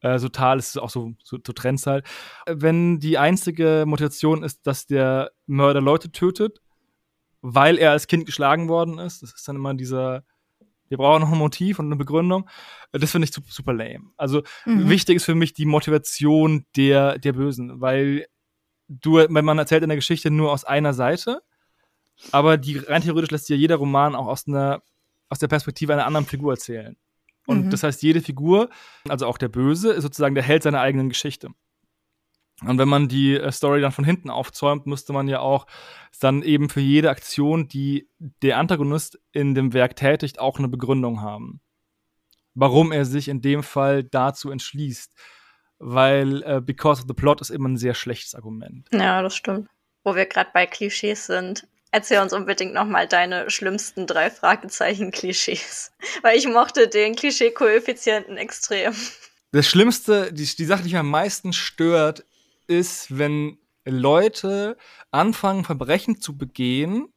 [0.00, 2.06] Äh, so Tal ist auch so, so, so Trends halt.
[2.46, 6.60] Wenn die einzige Motivation ist, dass der Mörder Leute tötet,
[7.42, 10.24] weil er als Kind geschlagen worden ist, das ist dann immer dieser,
[10.88, 12.48] wir brauchen noch ein Motiv und eine Begründung.
[12.92, 14.10] Das finde ich super, super lame.
[14.16, 14.88] Also mhm.
[14.88, 18.26] wichtig ist für mich die Motivation der, der Bösen, weil
[18.90, 21.42] du, man erzählt in der Geschichte nur aus einer Seite,
[22.32, 24.82] aber die rein theoretisch lässt sich ja jeder Roman auch aus einer
[25.30, 26.96] aus der Perspektive einer anderen Figur erzählen.
[27.46, 27.70] Und mhm.
[27.70, 28.68] das heißt, jede Figur,
[29.08, 31.50] also auch der Böse, ist sozusagen der Held seiner eigenen Geschichte.
[32.62, 35.66] Und wenn man die äh, Story dann von hinten aufzäumt, müsste man ja auch
[36.20, 41.22] dann eben für jede Aktion, die der Antagonist in dem Werk tätigt, auch eine Begründung
[41.22, 41.60] haben.
[42.54, 45.14] Warum er sich in dem Fall dazu entschließt
[45.80, 48.86] weil äh, Because of the Plot ist immer ein sehr schlechtes Argument.
[48.92, 49.68] Ja, das stimmt.
[50.04, 55.92] Wo wir gerade bei Klischees sind, erzähl uns unbedingt nochmal deine schlimmsten drei Fragezeichen-Klischees.
[56.22, 58.94] Weil ich mochte den Klischee-Koeffizienten extrem.
[59.52, 62.24] Das Schlimmste, die, die Sache, die mich am meisten stört,
[62.66, 64.76] ist, wenn Leute
[65.10, 67.12] anfangen, Verbrechen zu begehen,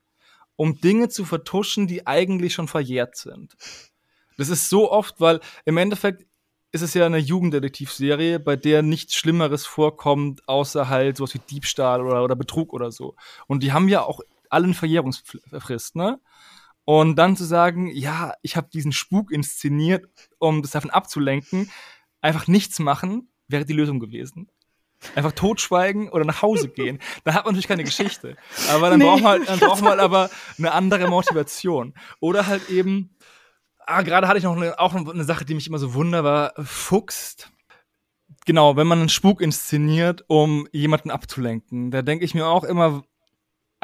[0.56, 3.56] um Dinge zu vertuschen, die eigentlich schon verjährt sind.
[4.38, 6.26] Das ist so oft, weil im Endeffekt
[6.74, 12.02] ist es ja eine Jugenddetektivserie, bei der nichts Schlimmeres vorkommt, außer halt sowas wie Diebstahl
[12.02, 13.16] oder, oder Betrug oder so.
[13.46, 16.20] Und die haben ja auch alle eine Verjährungsfrist, ne?
[16.86, 20.06] Und dann zu sagen, ja, ich habe diesen Spuk inszeniert,
[20.40, 21.72] um das davon abzulenken,
[22.22, 24.50] einfach nichts machen, wäre die Lösung gewesen.
[25.16, 27.00] Einfach totschweigen oder nach Hause gehen.
[27.24, 28.36] Dann hat man natürlich keine Geschichte.
[28.70, 29.06] Aber dann nee.
[29.06, 31.94] braucht man halt, dann braucht man halt aber eine andere Motivation.
[32.20, 33.16] Oder halt eben,
[33.86, 37.52] Ah, gerade hatte ich noch eine, auch eine Sache, die mich immer so wunderbar fuchst.
[38.46, 43.04] Genau, wenn man einen Spuk inszeniert, um jemanden abzulenken, da denke ich mir auch immer,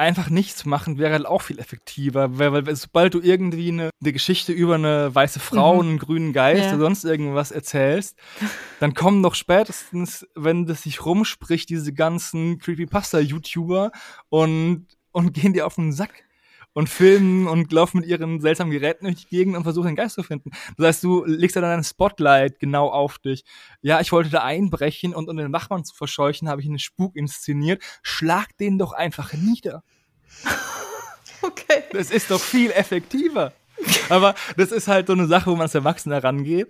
[0.00, 4.12] einfach nichts machen wäre halt auch viel effektiver, weil, weil sobald du irgendwie eine, eine,
[4.12, 5.80] Geschichte über eine weiße Frau, mhm.
[5.80, 6.68] einen grünen Geist ja.
[6.70, 8.18] oder sonst irgendwas erzählst,
[8.80, 13.92] dann kommen doch spätestens, wenn das sich rumspricht, diese ganzen Creepypasta-YouTuber
[14.30, 16.24] und, und gehen dir auf den Sack
[16.72, 20.14] und filmen und laufen mit ihren seltsamen Geräten durch die Gegend und versuchen den Geist
[20.14, 20.50] zu finden.
[20.76, 23.44] Das heißt, du legst da dann ein Spotlight genau auf dich.
[23.82, 27.16] Ja, ich wollte da einbrechen und um den Wachmann zu verscheuchen, habe ich einen Spuk
[27.16, 27.82] inszeniert.
[28.02, 29.82] Schlag den doch einfach nieder.
[31.42, 31.82] okay.
[31.92, 33.52] Das ist doch viel effektiver.
[34.08, 36.68] Aber das ist halt so eine Sache, wo man als Erwachsener rangeht,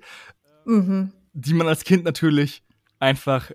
[0.65, 1.13] mhm.
[1.33, 2.63] die man als Kind natürlich
[2.99, 3.51] einfach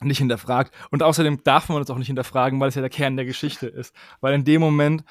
[0.00, 0.72] nicht hinterfragt.
[0.90, 3.66] Und außerdem darf man es auch nicht hinterfragen, weil es ja der Kern der Geschichte
[3.66, 3.94] ist.
[4.20, 5.04] Weil in dem Moment,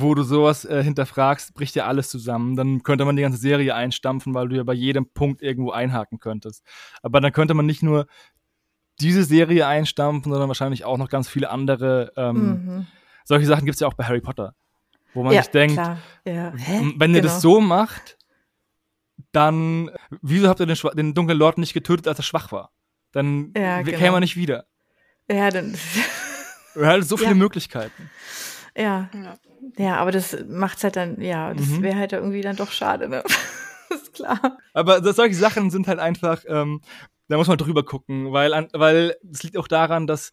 [0.00, 2.56] wo du sowas äh, hinterfragst, bricht ja alles zusammen.
[2.56, 6.18] Dann könnte man die ganze Serie einstampfen, weil du ja bei jedem Punkt irgendwo einhaken
[6.18, 6.64] könntest.
[7.02, 8.06] Aber dann könnte man nicht nur
[9.00, 12.12] diese Serie einstampfen, sondern wahrscheinlich auch noch ganz viele andere.
[12.16, 12.86] Ähm, mhm.
[13.24, 14.54] Solche Sachen gibt es ja auch bei Harry Potter.
[15.14, 15.98] Wo man ja, sich denkt, ja.
[16.24, 17.16] wenn genau.
[17.16, 17.54] ihr das genau.
[17.56, 18.16] so macht,
[19.32, 19.90] dann
[20.22, 22.70] wieso habt ihr den, den dunklen Lord nicht getötet, als er schwach war?
[23.12, 23.98] Dann ja, genau.
[23.98, 24.66] käme er nicht wieder.
[25.30, 25.76] Ja, dann.
[26.74, 28.10] Er hat so viele Möglichkeiten.
[28.76, 29.10] Ja.
[29.12, 29.36] Ja,
[29.98, 31.82] aber das macht's halt dann, ja, das mhm.
[31.82, 33.22] wäre halt irgendwie dann doch schade, ne?
[33.90, 34.58] ist klar.
[34.72, 36.80] Aber solche Sachen sind halt einfach, ähm,
[37.28, 40.32] da muss man drüber gucken, weil, weil es liegt auch daran, dass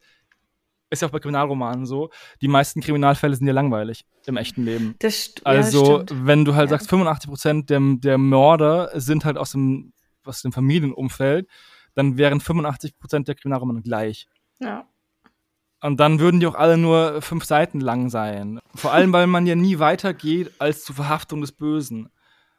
[0.90, 2.10] ist ja auch bei Kriminalromanen so,
[2.42, 4.96] die meisten Kriminalfälle sind ja langweilig im echten Leben.
[5.00, 6.78] Das also, ja, wenn du halt ja.
[6.78, 11.48] sagst, 85 Prozent der, der Mörder sind halt aus dem, aus dem Familienumfeld,
[11.96, 14.28] dann wären 85 Prozent der Kriminalromane gleich.
[14.60, 14.88] Ja.
[15.82, 18.60] Und dann würden die auch alle nur fünf Seiten lang sein.
[18.76, 22.10] Vor allem, weil man ja nie weitergeht als zur Verhaftung des Bösen.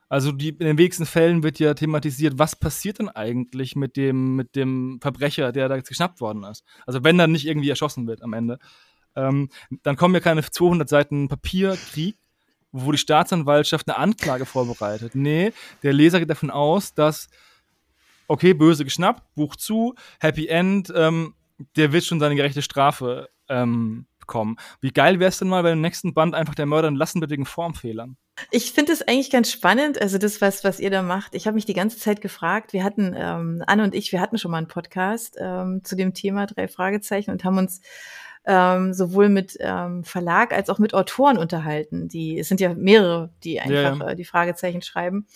[0.09, 4.35] Also die, in den wenigsten Fällen wird ja thematisiert, was passiert denn eigentlich mit dem,
[4.35, 6.64] mit dem Verbrecher, der da jetzt geschnappt worden ist.
[6.87, 8.59] Also wenn dann nicht irgendwie erschossen wird am Ende.
[9.14, 9.50] Ähm,
[9.83, 12.16] dann kommen ja keine 200 Seiten Papierkrieg,
[12.72, 15.14] wo die Staatsanwaltschaft eine Anklage vorbereitet.
[15.14, 15.52] Nee,
[15.83, 17.28] der Leser geht davon aus, dass,
[18.26, 21.35] okay, böse geschnappt, Buch zu, Happy End, ähm,
[21.76, 24.56] der wird schon seine gerechte Strafe ähm, bekommen.
[24.80, 27.30] Wie geil wäre es denn mal, wenn im nächsten Band einfach der Mörder entlassen wird
[27.30, 28.16] wegen Formfehlern?
[28.50, 31.34] Ich finde es eigentlich ganz spannend, also das, was, was ihr da macht.
[31.34, 34.38] Ich habe mich die ganze Zeit gefragt, wir hatten, ähm, Anne und ich, wir hatten
[34.38, 37.80] schon mal einen Podcast ähm, zu dem Thema drei Fragezeichen und haben uns
[38.46, 42.09] ähm, sowohl mit ähm, Verlag als auch mit Autoren unterhalten.
[42.09, 44.09] Die, es sind ja mehrere, die einfach ja.
[44.09, 45.26] äh, die Fragezeichen schreiben.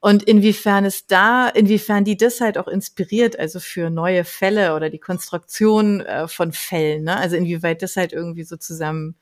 [0.00, 4.90] Und inwiefern es da, inwiefern die das halt auch inspiriert, also für neue Fälle oder
[4.90, 7.16] die Konstruktion äh, von Fällen, ne?
[7.16, 9.14] Also inwieweit das halt irgendwie so zusammen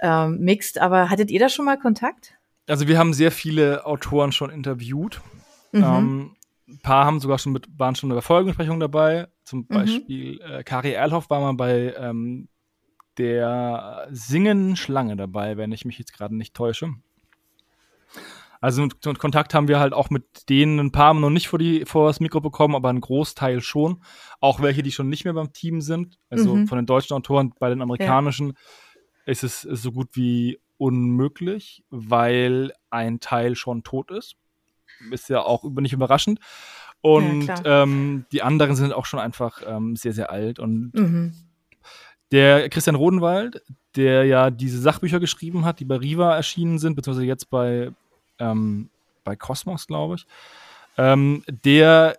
[0.00, 0.78] ähm, mixt.
[0.78, 2.34] Aber hattet ihr da schon mal Kontakt?
[2.66, 5.20] Also wir haben sehr viele Autoren schon interviewt.
[5.72, 5.84] Mhm.
[5.84, 6.36] Ähm,
[6.70, 9.28] ein paar haben sogar schon mit, waren schon bei Folgensprechungen dabei.
[9.44, 9.74] Zum mhm.
[9.74, 12.48] Beispiel äh, Kari Erlhoff war mal bei ähm,
[13.18, 16.94] der Singen Schlange dabei, wenn ich mich jetzt gerade nicht täusche.
[18.60, 21.58] Also mit, mit, Kontakt haben wir halt auch mit denen ein paar noch nicht vor,
[21.58, 24.02] die, vor das Mikro bekommen, aber ein Großteil schon.
[24.38, 26.18] Auch welche, die schon nicht mehr beim Team sind.
[26.28, 26.66] Also mhm.
[26.66, 28.48] von den deutschen Autoren, bei den amerikanischen.
[28.48, 28.54] Ja
[29.30, 34.36] ist es so gut wie unmöglich, weil ein Teil schon tot ist.
[35.10, 36.40] Ist ja auch nicht überraschend.
[37.00, 40.58] Und ja, ähm, die anderen sind auch schon einfach ähm, sehr, sehr alt.
[40.58, 41.32] Und mhm.
[42.30, 43.62] der Christian Rodenwald,
[43.96, 47.90] der ja diese Sachbücher geschrieben hat, die bei Riva erschienen sind, beziehungsweise jetzt bei,
[48.38, 48.90] ähm,
[49.24, 50.26] bei Cosmos, glaube ich,
[50.98, 52.18] ähm, der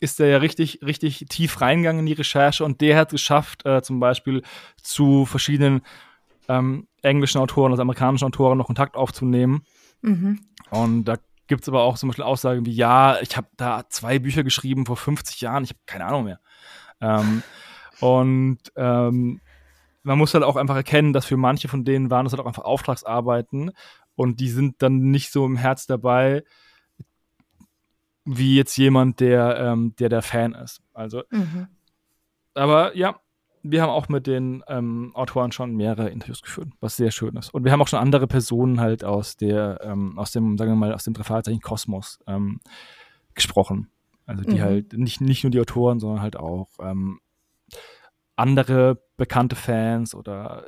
[0.00, 3.64] ist er ja richtig, richtig tief reingegangen in die Recherche und der hat es geschafft,
[3.64, 4.42] äh, zum Beispiel
[4.82, 5.82] zu verschiedenen
[6.48, 9.64] ähm, englischen Autoren, also amerikanischen Autoren noch Kontakt aufzunehmen.
[10.02, 10.40] Mhm.
[10.70, 14.18] Und da gibt es aber auch zum Beispiel Aussagen wie, ja, ich habe da zwei
[14.18, 16.40] Bücher geschrieben vor 50 Jahren, ich habe keine Ahnung mehr.
[17.00, 17.42] Ähm,
[18.00, 19.40] und ähm,
[20.02, 22.46] man muss halt auch einfach erkennen, dass für manche von denen waren es halt auch
[22.46, 23.72] einfach Auftragsarbeiten
[24.14, 26.44] und die sind dann nicht so im Herz dabei,
[28.24, 30.80] wie jetzt jemand, der, ähm, der der Fan ist.
[30.92, 31.68] Also, mhm.
[32.54, 33.20] aber ja,
[33.70, 37.52] wir haben auch mit den ähm, Autoren schon mehrere Interviews geführt, was sehr schön ist.
[37.52, 40.76] Und wir haben auch schon andere Personen halt aus der, ähm, aus dem, sagen wir
[40.76, 42.60] mal, aus dem Drei Kosmos ähm,
[43.34, 43.90] gesprochen.
[44.26, 44.62] Also die mhm.
[44.62, 47.20] halt nicht, nicht nur die Autoren, sondern halt auch ähm,
[48.34, 50.66] andere bekannte Fans oder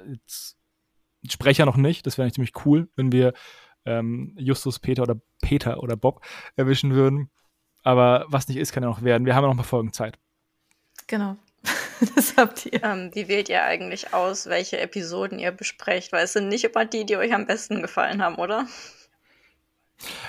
[1.28, 2.06] Sprecher noch nicht.
[2.06, 3.32] Das wäre eigentlich ziemlich cool, wenn wir
[3.84, 6.24] ähm, Justus, Peter oder Peter oder Bob
[6.56, 7.30] erwischen würden.
[7.82, 9.26] Aber was nicht ist, kann ja noch werden.
[9.26, 10.18] Wir haben ja noch ein paar Folgen Zeit.
[11.06, 11.36] Genau.
[12.14, 12.82] das habt ihr.
[12.82, 16.12] Ähm, wie wählt ihr eigentlich aus, welche Episoden ihr besprecht?
[16.12, 18.66] Weil es sind nicht immer die, die euch am besten gefallen haben, oder?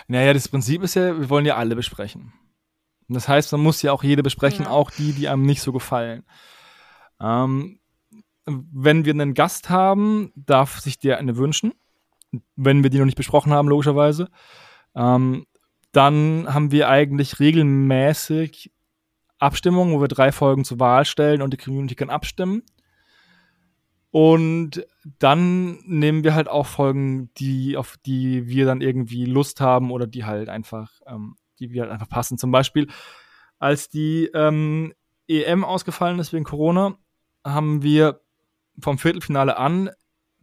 [0.08, 2.34] Naja, das Prinzip ist ja, wir wollen ja alle besprechen.
[3.08, 4.72] Das heißt, man muss ja auch jede besprechen, ja.
[4.72, 6.24] auch die, die einem nicht so gefallen.
[7.20, 7.80] Ähm,
[8.46, 11.74] wenn wir einen Gast haben, darf sich der eine wünschen.
[12.56, 14.30] Wenn wir die noch nicht besprochen haben, logischerweise.
[14.96, 15.46] Ähm,
[15.92, 18.72] dann haben wir eigentlich regelmäßig
[19.40, 22.64] Abstimmungen, wo wir drei Folgen zur Wahl stellen und die Community kann abstimmen.
[24.12, 24.86] Und
[25.20, 30.08] dann nehmen wir halt auch Folgen, die, auf die wir dann irgendwie Lust haben oder
[30.08, 32.38] die halt einfach, ähm, die wir halt einfach passen.
[32.38, 32.88] Zum Beispiel,
[33.60, 34.94] als die ähm,
[35.28, 36.98] EM ausgefallen ist wegen Corona,
[37.46, 38.22] haben wir
[38.80, 39.92] vom Viertelfinale an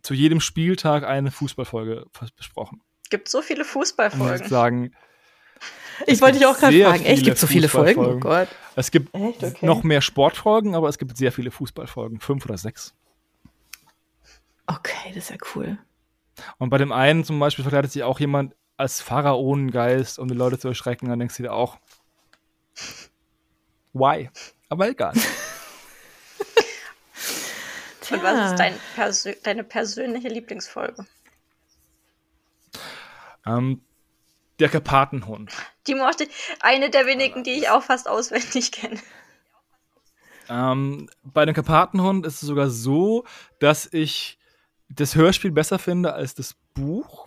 [0.03, 2.07] zu jedem Spieltag eine Fußballfolge
[2.37, 2.83] besprochen.
[3.11, 4.43] Gibt so viele Fußballfolgen.
[4.43, 4.93] Ich sagen,
[6.07, 8.05] ich wollte dich auch gerade fragen, echt, gibt so viele Folgen?
[8.05, 8.49] Oh Gott.
[8.75, 9.55] Es gibt okay.
[9.63, 12.95] noch mehr Sportfolgen, aber es gibt sehr viele Fußballfolgen, fünf oder sechs.
[14.67, 15.79] Okay, das ist ja cool.
[16.59, 20.59] Und bei dem einen zum Beispiel verkleidet sich auch jemand als Pharaonengeist, um die Leute
[20.59, 21.09] zu erschrecken.
[21.09, 21.79] Dann denkst du dir auch,
[23.95, 24.29] why?
[24.69, 25.15] Aber egal.
[28.09, 31.07] Und was ist dein Persö deine persönliche Lieblingsfolge?
[33.45, 33.81] Ähm,
[34.59, 35.53] der Karpatenhund.
[35.87, 36.27] Die mochte
[36.61, 38.99] eine der wenigen, die ich auch fast auswendig kenne.
[40.49, 43.25] Ähm, bei dem Karpatenhund ist es sogar so,
[43.59, 44.39] dass ich
[44.89, 47.27] das Hörspiel besser finde als das Buch.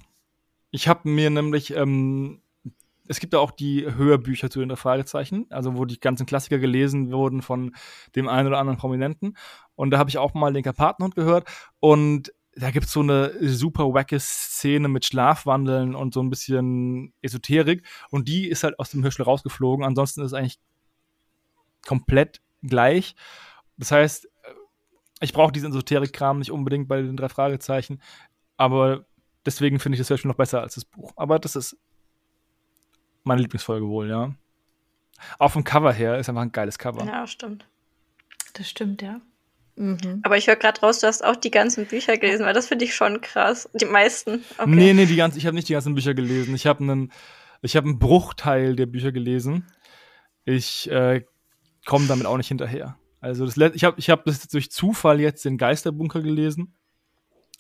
[0.72, 2.42] Ich habe mir nämlich, ähm,
[3.08, 7.12] es gibt ja auch die Hörbücher zu den Fragezeichen, also wo die ganzen Klassiker gelesen
[7.12, 7.76] wurden von
[8.16, 9.36] dem einen oder anderen Prominenten.
[9.76, 11.48] Und da habe ich auch mal den Karpatenhund gehört.
[11.80, 17.14] Und da gibt es so eine super wacke Szene mit Schlafwandeln und so ein bisschen
[17.22, 17.86] Esoterik.
[18.10, 19.86] Und die ist halt aus dem Hörspiel rausgeflogen.
[19.86, 20.60] Ansonsten ist es eigentlich
[21.86, 23.16] komplett gleich.
[23.78, 24.28] Das heißt,
[25.22, 28.02] ich brauche diesen Esoterik-Kram nicht unbedingt bei den drei Fragezeichen.
[28.58, 29.06] Aber
[29.46, 31.14] deswegen finde ich das Hörspiel noch besser als das Buch.
[31.16, 31.78] Aber das ist
[33.24, 34.34] meine Lieblingsfolge wohl, ja.
[35.38, 37.06] Auch vom Cover her ist einfach ein geiles Cover.
[37.06, 37.68] Ja, stimmt.
[38.54, 39.22] Das stimmt, ja.
[39.80, 40.20] Mhm.
[40.24, 42.84] Aber ich höre gerade raus, du hast auch die ganzen Bücher gelesen, weil das finde
[42.84, 43.70] ich schon krass.
[43.74, 44.44] Die meisten.
[44.58, 44.70] Okay.
[44.70, 46.54] Nee, nee, die ganzen, ich habe nicht die ganzen Bücher gelesen.
[46.54, 47.14] Ich habe einen,
[47.62, 49.68] ich einen Bruchteil der Bücher gelesen.
[50.44, 51.24] Ich äh,
[51.86, 52.98] komme damit auch nicht hinterher.
[53.22, 56.76] Also das, ich habe ich hab das durch Zufall jetzt den Geisterbunker gelesen.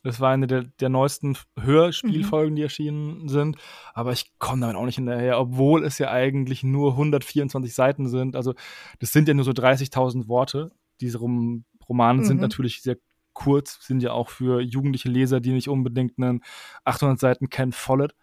[0.03, 2.55] Das war eine der, der neuesten Hörspielfolgen, mhm.
[2.57, 3.55] die erschienen sind.
[3.93, 8.35] Aber ich komme damit auch nicht hinterher, obwohl es ja eigentlich nur 124 Seiten sind.
[8.35, 8.55] Also
[8.99, 10.71] das sind ja nur so 30.000 Worte.
[10.99, 12.25] Diese rum Romane mhm.
[12.25, 12.97] sind natürlich sehr
[13.33, 16.43] kurz, sind ja auch für jugendliche Leser, die nicht unbedingt einen
[16.85, 18.15] 800 Seiten Ken Follett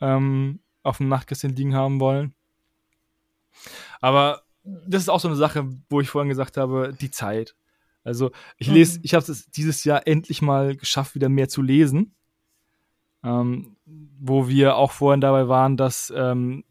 [0.00, 2.34] ähm, auf dem Nachtkästchen liegen haben wollen.
[4.00, 7.56] Aber das ist auch so eine Sache, wo ich vorhin gesagt habe, die Zeit.
[8.04, 8.74] Also ich mhm.
[8.74, 12.14] lese, ich habe es dieses Jahr endlich mal geschafft, wieder mehr zu lesen.
[13.22, 13.76] Ähm,
[14.18, 16.64] wo wir auch vorhin dabei waren, dass ähm,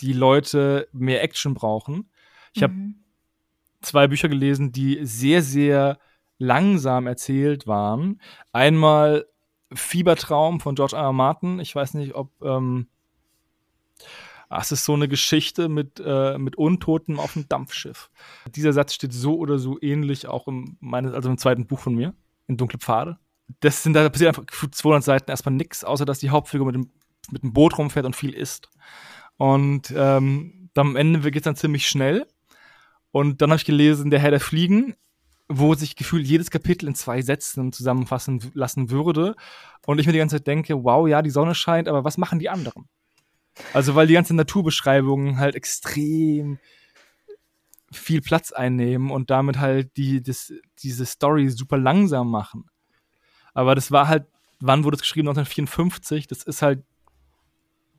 [0.00, 2.10] die Leute mehr Action brauchen.
[2.52, 3.03] Ich mhm.
[3.84, 5.98] Zwei Bücher gelesen, die sehr, sehr
[6.38, 8.20] langsam erzählt waren.
[8.52, 9.26] Einmal
[9.72, 11.02] Fiebertraum von George R.
[11.02, 11.12] R.
[11.12, 11.58] Martin.
[11.60, 12.88] Ich weiß nicht, ob ähm,
[14.48, 18.10] ach, es ist so eine Geschichte mit, äh, mit Untoten auf dem Dampfschiff.
[18.54, 21.94] Dieser Satz steht so oder so ähnlich auch im, meines, also im zweiten Buch von
[21.94, 22.14] mir,
[22.46, 23.18] in Dunkle Pfade.
[23.60, 26.90] Das sind, da passiert einfach 200 Seiten erstmal nichts, außer dass die Hauptfigur mit dem,
[27.30, 28.70] mit dem Boot rumfährt und viel isst.
[29.36, 32.26] Und ähm, am Ende geht es dann ziemlich schnell.
[33.14, 34.96] Und dann habe ich gelesen, der Herr der Fliegen,
[35.46, 39.36] wo sich gefühlt jedes Kapitel in zwei Sätzen zusammenfassen lassen würde.
[39.86, 42.40] Und ich mir die ganze Zeit denke, wow, ja, die Sonne scheint, aber was machen
[42.40, 42.88] die anderen?
[43.72, 46.58] Also, weil die ganzen Naturbeschreibungen halt extrem
[47.92, 52.64] viel Platz einnehmen und damit halt die, das, diese Story super langsam machen.
[53.52, 54.26] Aber das war halt,
[54.58, 55.28] wann wurde es geschrieben?
[55.28, 56.26] 1954.
[56.26, 56.82] Das ist halt,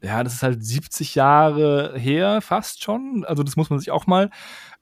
[0.04, 3.24] ja, das ist halt 70 Jahre her, fast schon.
[3.24, 4.30] Also, das muss man sich auch mal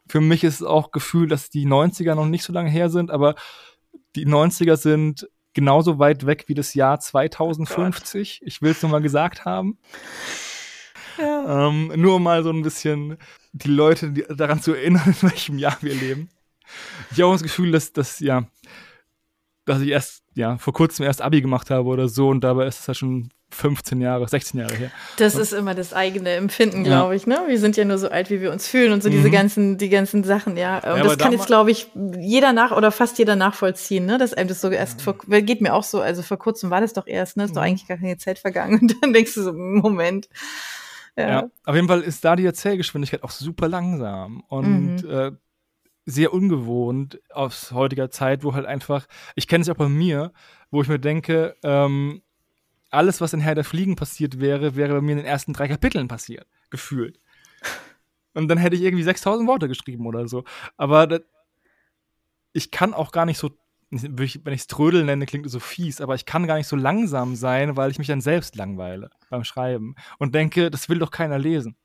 [0.07, 3.11] für mich ist es auch Gefühl, dass die 90er noch nicht so lange her sind,
[3.11, 3.35] aber
[4.15, 8.39] die 90er sind genauso weit weg wie das Jahr 2050.
[8.41, 9.77] Oh ich will es nur mal gesagt haben.
[11.17, 11.67] Ja.
[11.67, 13.17] Ähm, nur mal so ein bisschen
[13.51, 16.29] die Leute die, daran zu erinnern, in welchem Jahr wir leben.
[17.11, 18.47] Ich habe auch das Gefühl, dass, dass ja,
[19.65, 22.79] dass ich erst ja vor kurzem erst Abi gemacht habe oder so und dabei ist
[22.79, 24.91] es ja schon 15 Jahre, 16 Jahre her.
[25.17, 27.27] Das ist immer das eigene Empfinden, glaube ich.
[27.27, 27.39] Ne?
[27.47, 29.13] Wir sind ja nur so alt, wie wir uns fühlen und so mhm.
[29.13, 30.77] diese ganzen, die ganzen Sachen, ja.
[30.77, 31.87] Und ja, das kann jetzt, glaube ich,
[32.19, 34.17] jeder nach oder fast jeder nachvollziehen, ne?
[34.17, 36.93] Dass einem das so erst vor, geht mir auch so, also vor kurzem war das
[36.93, 37.45] doch erst, ne?
[37.45, 37.55] Ist mhm.
[37.55, 38.79] doch eigentlich gar keine Zeit vergangen.
[38.81, 40.27] Und dann denkst du so, Moment.
[41.15, 41.27] Ja.
[41.27, 41.49] ja.
[41.65, 45.09] auf jeden Fall ist da die Erzählgeschwindigkeit auch super langsam und mhm.
[45.09, 45.31] äh,
[46.05, 50.33] sehr ungewohnt aus heutiger Zeit, wo halt einfach, ich kenne es auch bei mir,
[50.71, 52.21] wo ich mir denke, ähm,
[52.93, 55.67] alles, was in Herr der Fliegen passiert wäre, wäre bei mir in den ersten drei
[55.67, 57.19] Kapiteln passiert, gefühlt.
[58.33, 60.43] Und dann hätte ich irgendwie 6000 Worte geschrieben oder so.
[60.77, 61.21] Aber das,
[62.51, 63.51] ich kann auch gar nicht so
[64.01, 67.35] wenn ich es Trödel nenne, klingt so fies, aber ich kann gar nicht so langsam
[67.35, 71.37] sein, weil ich mich dann selbst langweile beim Schreiben und denke, das will doch keiner
[71.37, 71.75] lesen.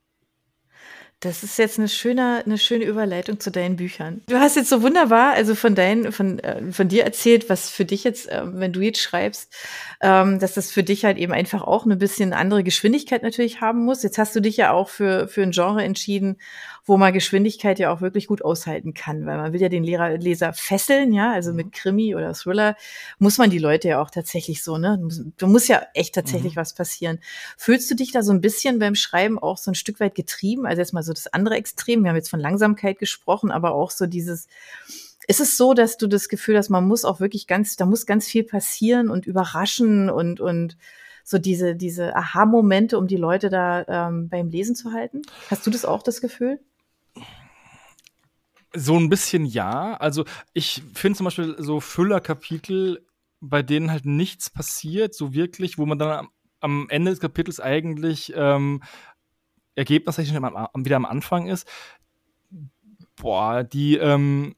[1.20, 4.22] Das ist jetzt eine schöne, eine schöne Überleitung zu deinen Büchern.
[4.28, 7.85] Du hast jetzt so wunderbar, also von deinen, von, äh, von dir erzählt, was für
[7.85, 9.52] dich jetzt, äh, wenn du jetzt schreibst,
[10.00, 13.85] ähm, dass das für dich halt eben einfach auch ein bisschen andere Geschwindigkeit natürlich haben
[13.85, 14.04] muss.
[14.04, 16.37] Jetzt hast du dich ja auch für, für ein Genre entschieden,
[16.88, 20.16] wo man Geschwindigkeit ja auch wirklich gut aushalten kann, weil man will ja den Lehrer,
[20.16, 21.70] Leser fesseln, ja, also mit mhm.
[21.72, 22.77] Krimi oder Thriller
[23.18, 24.98] muss man die Leute ja auch tatsächlich so, ne,
[25.37, 26.61] du musst ja echt tatsächlich mhm.
[26.61, 27.18] was passieren.
[27.57, 30.66] Fühlst du dich da so ein bisschen beim Schreiben auch so ein Stück weit getrieben?
[30.66, 33.90] Also jetzt mal so das andere Extrem, wir haben jetzt von Langsamkeit gesprochen, aber auch
[33.90, 34.46] so dieses,
[35.27, 38.07] ist es so, dass du das Gefühl hast, man muss auch wirklich ganz, da muss
[38.07, 40.79] ganz viel passieren und überraschen und, und
[41.22, 45.20] so diese, diese Aha-Momente, um die Leute da ähm, beim Lesen zu halten?
[45.51, 46.59] Hast du das auch das Gefühl?
[48.74, 49.94] So ein bisschen ja.
[49.94, 53.04] Also ich finde zum Beispiel so Füllerkapitel,
[53.40, 56.28] bei denen halt nichts passiert, so wirklich, wo man dann am,
[56.61, 58.83] am Ende des Kapitels eigentlich ähm,
[59.74, 61.68] ergebnistechnisch wieder am Anfang ist.
[63.16, 64.57] Boah, die, ähm,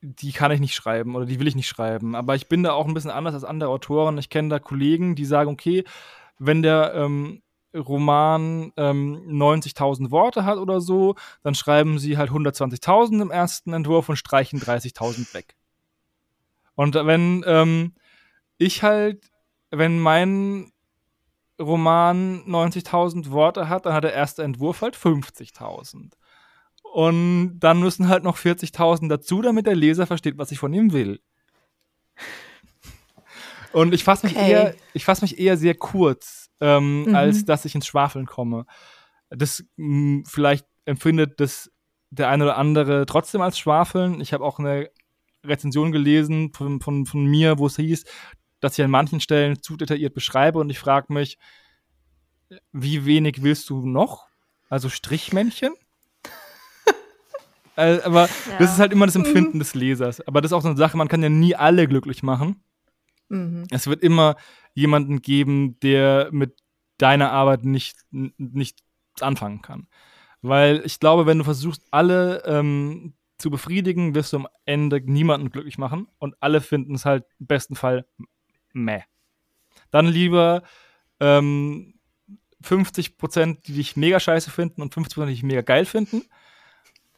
[0.00, 2.14] die kann ich nicht schreiben oder die will ich nicht schreiben.
[2.14, 4.18] Aber ich bin da auch ein bisschen anders als andere Autoren.
[4.18, 5.84] Ich kenne da Kollegen, die sagen, okay,
[6.38, 7.42] wenn der ähm,
[7.74, 14.08] Roman ähm, 90.000 Worte hat oder so, dann schreiben sie halt 120.000 im ersten Entwurf
[14.08, 15.56] und streichen 30.000 weg.
[16.76, 17.94] Und wenn ähm,
[18.58, 19.30] ich halt,
[19.70, 20.72] wenn mein
[21.60, 26.12] Roman 90.000 Worte hat, dann hat der erste Entwurf halt 50.000.
[26.82, 30.92] Und dann müssen halt noch 40.000 dazu, damit der Leser versteht, was ich von ihm
[30.92, 31.20] will.
[33.72, 34.50] Und ich fasse mich, okay.
[34.50, 37.14] eher, ich fass mich eher sehr kurz, ähm, mhm.
[37.14, 38.66] als dass ich ins Schwafeln komme.
[39.30, 41.70] Das mh, hm, vielleicht empfindet das
[42.10, 44.20] der eine oder andere trotzdem als Schwafeln.
[44.20, 44.90] Ich habe auch eine
[45.44, 48.04] Rezension gelesen von, von, von mir, wo es hieß,
[48.60, 51.38] dass ich an manchen Stellen zu detailliert beschreibe und ich frage mich,
[52.72, 54.26] wie wenig willst du noch?
[54.68, 55.74] Also Strichmännchen?
[57.76, 58.58] äh, aber ja.
[58.58, 59.60] das ist halt immer das Empfinden mhm.
[59.60, 60.20] des Lesers.
[60.26, 62.62] Aber das ist auch so eine Sache, man kann ja nie alle glücklich machen.
[63.28, 63.66] Mhm.
[63.70, 64.36] Es wird immer
[64.74, 66.58] jemanden geben, der mit
[66.98, 68.82] deiner Arbeit nicht, nicht
[69.20, 69.88] anfangen kann.
[70.42, 75.50] Weil ich glaube, wenn du versuchst, alle ähm, zu befriedigen, wirst du am Ende niemanden
[75.50, 78.06] glücklich machen und alle finden es halt im besten Fall
[78.72, 79.02] meh.
[79.90, 80.62] Dann lieber
[81.20, 81.94] ähm,
[82.62, 86.22] 50 Prozent, die dich mega scheiße finden und 50 Prozent, die dich mega geil finden.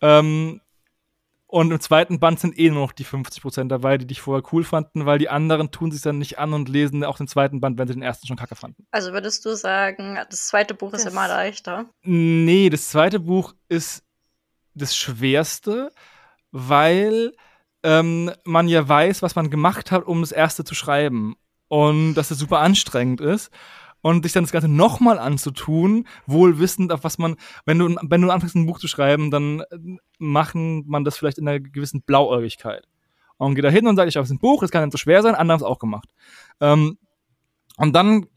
[0.01, 0.61] Ähm,
[1.57, 4.47] und im zweiten Band sind eh nur noch die 50 Prozent dabei, die dich vorher
[4.53, 7.63] cool fanden, weil die anderen tun sich dann nicht an und lesen auch den zweiten
[7.63, 8.87] Band, wenn sie den ersten schon kacke fanden.
[8.91, 11.87] Also würdest du sagen, das zweite Buch das ist immer leichter?
[12.03, 14.05] Nee, das zweite Buch ist
[14.75, 15.93] das schwerste,
[16.51, 17.33] weil
[17.83, 21.37] ähm, man ja weiß, was man gemacht hat, um das erste zu schreiben.
[21.69, 23.51] Und dass es super anstrengend ist
[24.07, 28.23] und sich dann das Ganze nochmal anzutun, wohl wissend, auf was man, wenn du, wenn
[28.23, 29.79] du anfängst, ein Buch zu schreiben, dann äh,
[30.19, 32.87] machen man das vielleicht in einer gewissen Blauäugigkeit.
[33.37, 35.23] Und geht da hin und sagt, ich habe ein Buch, das kann nicht so schwer
[35.23, 36.09] sein, andere haben es auch gemacht.
[36.61, 36.99] Ähm,
[37.79, 38.29] und dann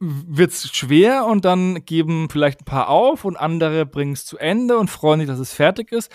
[0.00, 4.78] wird's schwer und dann geben vielleicht ein paar auf und andere bringen es zu Ende
[4.78, 6.10] und freuen sich, dass es fertig ist.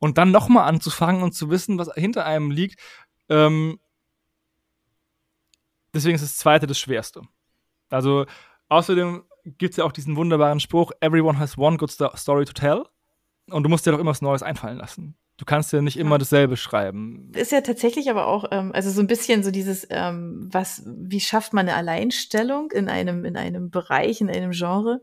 [0.00, 2.80] Und dann nochmal anzufangen und zu wissen, was hinter einem liegt.
[3.28, 3.78] Ähm,
[5.94, 7.22] deswegen ist das zweite das Schwerste.
[7.96, 8.26] Also
[8.68, 12.84] außerdem gibt es ja auch diesen wunderbaren Spruch, everyone has one good story to tell.
[13.50, 15.16] Und du musst dir doch immer was Neues einfallen lassen.
[15.38, 17.30] Du kannst ja nicht immer dasselbe schreiben.
[17.34, 21.20] Ist ja tatsächlich aber auch, ähm, also so ein bisschen so dieses, ähm, was, wie
[21.20, 25.02] schafft man eine Alleinstellung in einem, in einem Bereich, in einem Genre?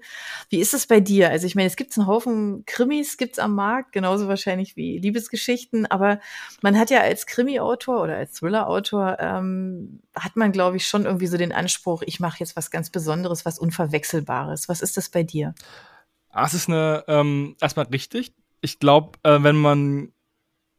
[0.50, 1.30] Wie ist es bei dir?
[1.30, 5.86] Also ich meine, es gibt einen Haufen Krimis, gibt's am Markt, genauso wahrscheinlich wie Liebesgeschichten,
[5.86, 6.20] aber
[6.64, 11.28] man hat ja als Krimi-Autor oder als Thriller-Autor, ähm, hat man, glaube ich, schon irgendwie
[11.28, 14.68] so den Anspruch, ich mache jetzt was ganz Besonderes, was Unverwechselbares.
[14.68, 15.54] Was ist das bei dir?
[16.32, 18.34] Ah, es ist eine, ähm, erstmal richtig.
[18.62, 20.12] Ich glaube, äh, wenn man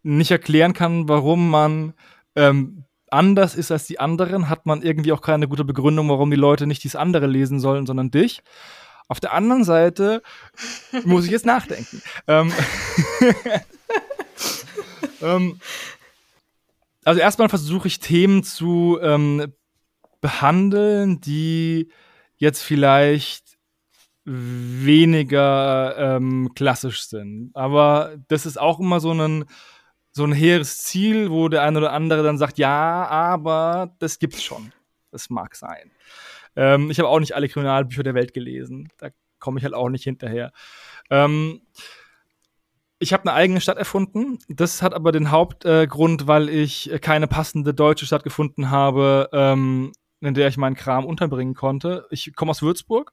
[0.04, 1.94] nicht erklären kann, warum man
[2.36, 6.36] ähm, anders ist als die anderen, hat man irgendwie auch keine gute Begründung, warum die
[6.36, 8.42] Leute nicht dies andere lesen sollen, sondern dich.
[9.08, 10.22] Auf der anderen Seite
[11.04, 12.02] muss ich jetzt nachdenken.
[12.26, 12.52] Ähm,
[15.22, 15.60] ähm,
[17.04, 19.52] also erstmal versuche ich Themen zu ähm,
[20.20, 21.90] behandeln, die
[22.36, 23.58] jetzt vielleicht
[24.24, 27.50] weniger ähm, klassisch sind.
[27.54, 29.44] Aber das ist auch immer so ein
[30.14, 34.42] so ein hehres Ziel, wo der eine oder andere dann sagt, ja, aber das gibt's
[34.42, 34.72] schon.
[35.10, 35.90] Das mag sein.
[36.54, 38.88] Ähm, ich habe auch nicht alle Kriminalbücher der Welt gelesen.
[38.98, 39.08] Da
[39.40, 40.52] komme ich halt auch nicht hinterher.
[41.10, 41.62] Ähm,
[43.00, 44.38] ich habe eine eigene Stadt erfunden.
[44.48, 49.92] Das hat aber den Hauptgrund, äh, weil ich keine passende deutsche Stadt gefunden habe, ähm,
[50.20, 52.06] in der ich meinen Kram unterbringen konnte.
[52.10, 53.12] Ich komme aus Würzburg.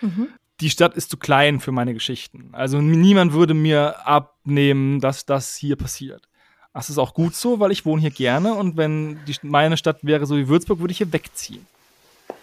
[0.00, 0.28] Mhm.
[0.62, 2.50] Die Stadt ist zu klein für meine Geschichten.
[2.52, 6.28] Also niemand würde mir abnehmen, dass das hier passiert.
[6.72, 9.98] Das ist auch gut so, weil ich wohne hier gerne und wenn die, meine Stadt
[10.02, 11.66] wäre so wie Würzburg, würde ich hier wegziehen.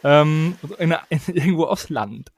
[0.04, 2.30] Ähm, in, in, irgendwo aufs Land.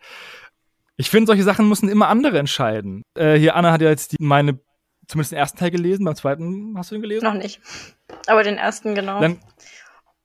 [0.98, 3.04] Ich finde, solche Sachen müssen immer andere entscheiden.
[3.16, 4.60] Äh, hier, Anna hat ja jetzt die, meine,
[5.08, 7.26] zumindest den ersten Teil gelesen, beim zweiten hast du ihn gelesen?
[7.26, 7.60] Noch nicht.
[8.28, 9.20] Aber den ersten, genau.
[9.20, 9.40] Dann,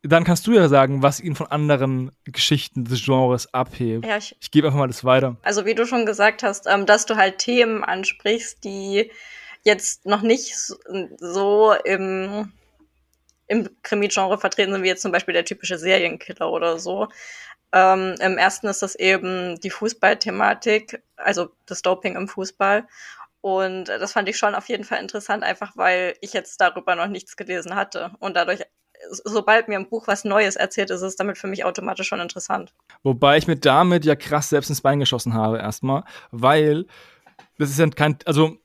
[0.03, 4.07] dann kannst du ja sagen, was ihn von anderen Geschichten des Genres abhebt.
[4.07, 5.37] Ja, ich, ich gebe einfach mal das weiter.
[5.43, 9.11] Also wie du schon gesagt hast, ähm, dass du halt Themen ansprichst, die
[9.65, 10.55] jetzt noch nicht
[11.19, 12.53] so im,
[13.49, 17.09] im Krimi-Genre vertreten sind, wie jetzt zum Beispiel der typische Serienkiller oder so.
[17.73, 22.87] Ähm, Im ersten ist das eben die Fußballthematik, also das Doping im Fußball.
[23.41, 27.09] Und das fand ich schon auf jeden Fall interessant, einfach weil ich jetzt darüber noch
[27.09, 28.13] nichts gelesen hatte.
[28.19, 28.63] Und dadurch,
[29.25, 32.73] sobald mir ein Buch was Neues erzählt, ist es damit für mich automatisch schon interessant.
[33.03, 36.87] Wobei ich mir damit ja krass selbst ins Bein geschossen habe, erstmal, weil
[37.59, 38.59] das ist ja kein, also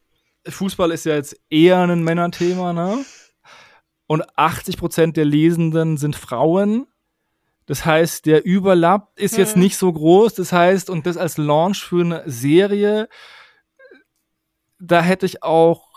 [0.47, 3.05] Fußball ist ja jetzt eher ein Männerthema, ne?
[4.07, 6.87] Und 80 Prozent der Lesenden sind Frauen.
[7.65, 9.61] Das heißt, der Überlapp ist jetzt hm.
[9.61, 10.33] nicht so groß.
[10.33, 13.07] Das heißt, und das als Launch für eine Serie,
[14.79, 15.90] da hätte ich auch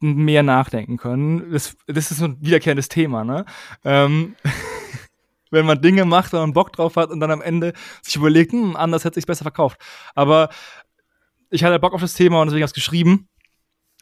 [0.00, 1.52] mehr nachdenken können.
[1.52, 3.44] Das, das ist so ein wiederkehrendes Thema, ne?
[3.84, 4.36] Ähm,
[5.50, 7.72] wenn man Dinge macht und man Bock drauf hat und dann am Ende
[8.02, 9.80] sich überlegt, hm, anders hätte sich besser verkauft.
[10.14, 10.48] Aber
[11.50, 13.28] ich hatte Bock auf das Thema und deswegen habe ich es geschrieben.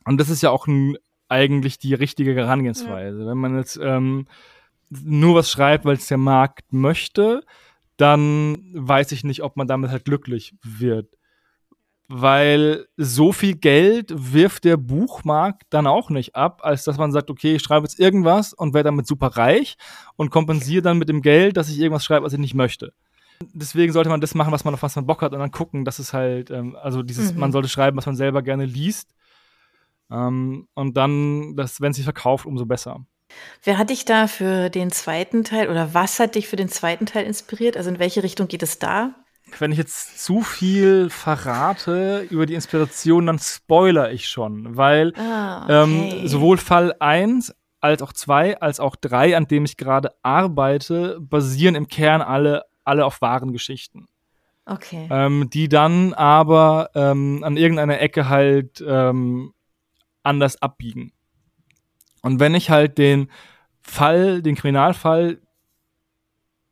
[0.05, 0.97] Und das ist ja auch ein,
[1.29, 3.21] eigentlich die richtige Herangehensweise.
[3.21, 3.27] Ja.
[3.27, 4.27] Wenn man jetzt ähm,
[4.91, 7.43] nur was schreibt, weil es der Markt möchte,
[7.97, 11.09] dann weiß ich nicht, ob man damit halt glücklich wird.
[12.09, 17.31] Weil so viel Geld wirft der Buchmarkt dann auch nicht ab, als dass man sagt,
[17.31, 19.77] okay, ich schreibe jetzt irgendwas und werde damit super reich
[20.17, 22.93] und kompensiere dann mit dem Geld, dass ich irgendwas schreibe, was ich nicht möchte.
[23.53, 25.85] Deswegen sollte man das machen, was man auf was man Bock hat und dann gucken,
[25.85, 27.41] dass es halt, ähm, also dieses, mhm.
[27.41, 29.15] man sollte schreiben, was man selber gerne liest.
[30.11, 33.05] Ähm, und dann, wenn es sich verkauft, umso besser.
[33.63, 37.07] Wer hat dich da für den zweiten Teil oder was hat dich für den zweiten
[37.07, 37.77] Teil inspiriert?
[37.77, 39.15] Also in welche Richtung geht es da?
[39.61, 45.65] Wenn ich jetzt zu viel verrate über die Inspiration, dann spoiler ich schon, weil ah,
[45.65, 45.83] okay.
[45.83, 51.19] ähm, sowohl Fall 1 als auch 2 als auch 3, an dem ich gerade arbeite,
[51.21, 54.09] basieren im Kern alle, alle auf wahren Geschichten.
[54.67, 55.07] Okay.
[55.11, 59.53] Ähm, die dann aber ähm, an irgendeiner Ecke halt ähm,
[60.23, 61.13] anders abbiegen.
[62.23, 63.31] Und wenn ich halt den
[63.83, 65.43] Fall, den Kriminalfall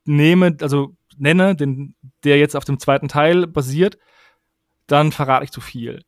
[0.05, 3.97] nehme, also nenne, den, der jetzt auf dem zweiten Teil basiert,
[4.87, 6.03] dann verrate ich zu viel.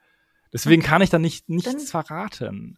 [0.54, 2.78] Deswegen kann ich da nicht nichts verraten.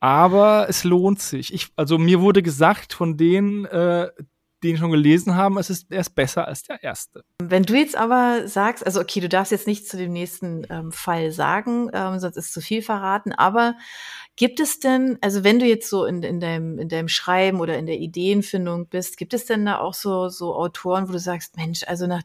[0.00, 1.52] Aber es lohnt sich.
[1.52, 4.08] Ich, also mir wurde gesagt von denen, äh,
[4.62, 7.24] den schon gelesen haben, es ist, er ist besser als der erste.
[7.42, 10.92] Wenn du jetzt aber sagst, also okay, du darfst jetzt nicht zu dem nächsten ähm,
[10.92, 13.74] Fall sagen, ähm, sonst ist zu viel verraten, aber
[14.36, 17.76] gibt es denn, also wenn du jetzt so in, in, deinem, in deinem Schreiben oder
[17.76, 21.56] in der Ideenfindung bist, gibt es denn da auch so, so Autoren, wo du sagst,
[21.56, 22.22] Mensch, also nach,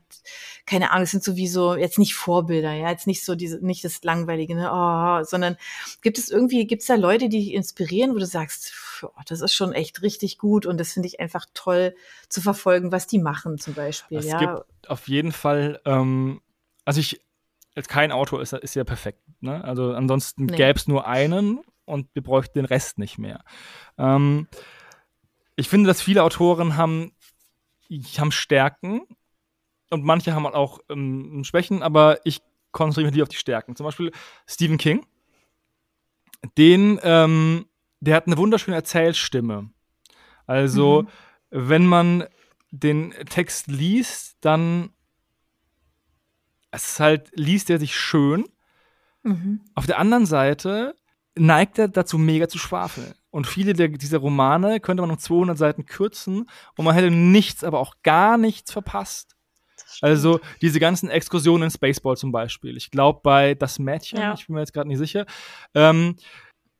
[0.65, 4.03] keine Ahnung, es sind sowieso jetzt nicht Vorbilder, ja, jetzt nicht so diese, nicht das
[4.03, 5.57] Langweilige, ne, oh, sondern
[6.01, 9.41] gibt es irgendwie, gibt es da Leute, die dich inspirieren, wo du sagst, oh, das
[9.41, 11.95] ist schon echt richtig gut und das finde ich einfach toll
[12.29, 14.19] zu verfolgen, was die machen zum Beispiel.
[14.19, 14.39] Es ja.
[14.39, 16.39] gibt auf jeden Fall, ähm,
[16.85, 17.19] also ich,
[17.75, 19.19] als kein Autor ist, ist ja perfekt.
[19.41, 19.61] Ne?
[19.63, 20.55] Also ansonsten nee.
[20.55, 23.43] gäbe es nur einen und wir bräuchten den Rest nicht mehr.
[23.97, 24.47] Ähm,
[25.55, 27.13] ich finde, dass viele Autoren haben,
[28.17, 29.01] haben Stärken
[29.89, 33.75] und manche haben auch ähm, Schwächen, aber ich konzentriere mich auf die Stärken.
[33.75, 34.11] Zum Beispiel
[34.45, 35.05] Stephen King.
[36.57, 37.65] Den ähm,
[38.05, 39.69] der hat eine wunderschöne Erzählstimme.
[40.45, 41.07] Also, mhm.
[41.49, 42.25] wenn man
[42.71, 44.91] den Text liest, dann
[46.71, 48.45] es ist halt, liest er sich schön.
[49.23, 49.61] Mhm.
[49.73, 50.95] Auf der anderen Seite
[51.37, 53.13] neigt er dazu, mega zu schwafeln.
[53.29, 57.63] Und viele der, dieser Romane könnte man um 200 Seiten kürzen und man hätte nichts,
[57.63, 59.35] aber auch gar nichts verpasst.
[60.01, 62.77] Also diese ganzen Exkursionen in Spaceball zum Beispiel.
[62.77, 64.33] Ich glaube bei Das Mädchen, ja.
[64.33, 65.25] ich bin mir jetzt gerade nicht sicher,
[65.73, 66.15] ähm,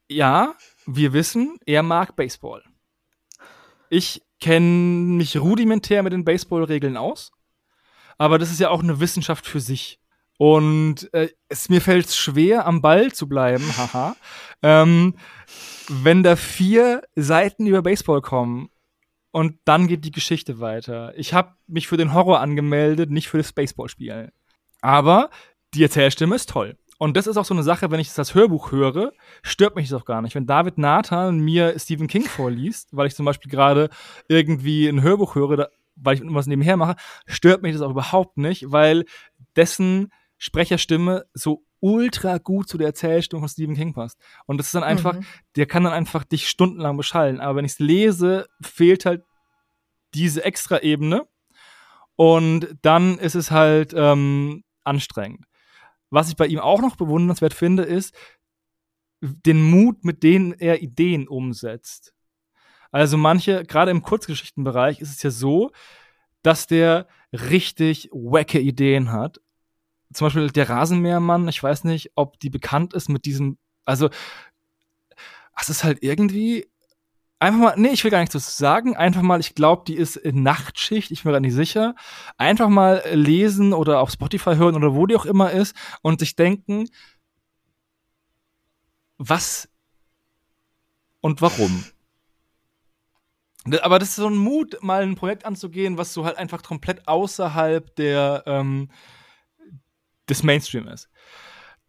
[0.07, 2.63] ja, wir wissen, er mag Baseball.
[3.89, 7.31] Ich kenne mich rudimentär mit den Baseballregeln aus,
[8.17, 9.99] aber das ist ja auch eine Wissenschaft für sich.
[10.37, 14.15] Und äh, es mir fällt schwer, am Ball zu bleiben, haha,
[14.61, 15.15] ähm,
[15.87, 18.69] wenn da vier Seiten über Baseball kommen
[19.31, 21.13] und dann geht die Geschichte weiter.
[21.17, 24.31] Ich habe mich für den Horror angemeldet, nicht für das Baseballspiel.
[24.81, 25.29] Aber
[25.73, 26.77] die Erzählstimme ist toll.
[26.97, 29.11] und das ist auch so eine Sache, wenn ich das Hörbuch höre,
[29.43, 30.35] stört mich das auch gar nicht.
[30.35, 33.89] Wenn David Nathan mir Stephen King vorliest, weil ich zum Beispiel gerade
[34.29, 38.71] irgendwie ein Hörbuch höre, weil ich irgendwas nebenher mache, stört mich das auch überhaupt nicht,
[38.71, 39.03] weil
[39.55, 44.19] dessen Sprecherstimme so ultra gut zu der Erzählstimme von Stephen King passt.
[44.45, 45.25] Und das ist dann einfach, mhm.
[45.55, 47.39] der kann dann einfach dich stundenlang beschallen.
[47.39, 49.23] Aber wenn ich es lese, fehlt halt
[50.13, 51.27] diese extra Ebene.
[52.15, 55.45] Und dann ist es halt ähm, anstrengend.
[56.09, 58.15] Was ich bei ihm auch noch bewundernswert finde, ist
[59.21, 62.13] den Mut, mit dem er Ideen umsetzt.
[62.91, 65.71] Also manche, gerade im Kurzgeschichtenbereich ist es ja so,
[66.43, 69.41] dass der richtig wacke Ideen hat.
[70.13, 74.09] Zum Beispiel der Rasenmähermann, ich weiß nicht, ob die bekannt ist mit diesem, also
[75.57, 76.67] es ist halt irgendwie
[77.39, 80.15] einfach mal, nee, ich will gar nichts dazu sagen, einfach mal, ich glaube, die ist
[80.15, 81.95] in Nachtschicht, ich bin mir gar nicht sicher,
[82.37, 86.35] einfach mal lesen oder auf Spotify hören oder wo die auch immer ist und sich
[86.35, 86.89] denken,
[89.17, 89.69] was
[91.21, 91.85] und warum.
[93.81, 97.07] Aber das ist so ein Mut, mal ein Projekt anzugehen, was so halt einfach komplett
[97.07, 98.89] außerhalb der ähm,
[100.29, 101.09] des Mainstream ist.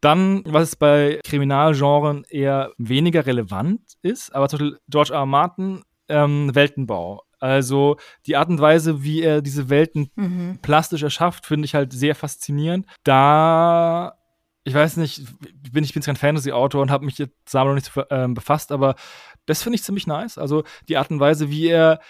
[0.00, 5.20] Dann, was bei Kriminalgenren eher weniger relevant ist, aber zum Beispiel George R.
[5.20, 5.26] R.
[5.26, 7.22] Martin, ähm, Weltenbau.
[7.38, 10.58] Also die Art und Weise, wie er diese Welten mhm.
[10.62, 12.86] plastisch erschafft, finde ich halt sehr faszinierend.
[13.04, 14.18] Da,
[14.64, 15.22] ich weiß nicht,
[15.72, 18.94] bin ich bin kein Fantasy-Autor und habe mich jetzt damit noch nicht äh, befasst, aber
[19.44, 20.38] das finde ich ziemlich nice.
[20.38, 22.00] Also die Art und Weise, wie er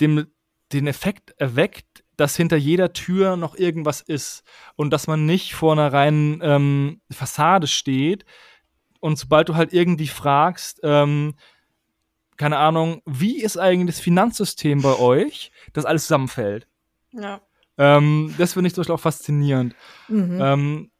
[0.00, 0.26] dem,
[0.72, 4.44] den Effekt erweckt, dass hinter jeder Tür noch irgendwas ist
[4.76, 8.24] und dass man nicht vor einer reinen ähm, Fassade steht.
[9.00, 11.34] Und sobald du halt irgendwie fragst, ähm,
[12.36, 16.68] keine Ahnung, wie ist eigentlich das Finanzsystem bei euch, dass alles zusammenfällt.
[17.10, 17.40] Ja.
[17.76, 19.74] Ähm, das finde ich auch faszinierend.
[20.06, 20.38] Mhm.
[20.40, 20.90] Ähm,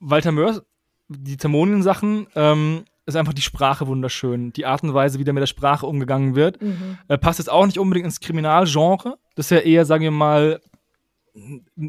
[0.00, 0.60] Walter Mörs,
[1.06, 4.52] die Zermonien-Sachen, ähm, ist einfach die Sprache wunderschön.
[4.52, 6.62] Die Art und Weise, wie da mit der Sprache umgegangen wird.
[6.62, 6.98] Mhm.
[7.08, 9.18] Äh, passt jetzt auch nicht unbedingt ins Kriminalgenre.
[9.34, 10.60] Das ist ja eher, sagen wir mal,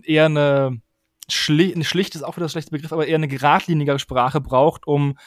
[0.04, 0.82] eher eine,
[1.28, 4.88] schli eine schlicht ist auch wieder ein schlechter Begriff, aber eher eine geradlinigere Sprache braucht,
[4.88, 5.18] um,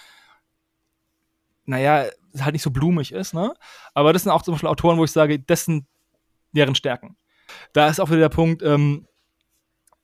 [1.64, 2.06] naja,
[2.38, 3.54] halt nicht so blumig ist, ne?
[3.94, 5.86] Aber das sind auch zum Beispiel Autoren, wo ich sage, das sind
[6.52, 7.16] deren Stärken.
[7.72, 9.06] Da ist auch wieder der Punkt, ähm,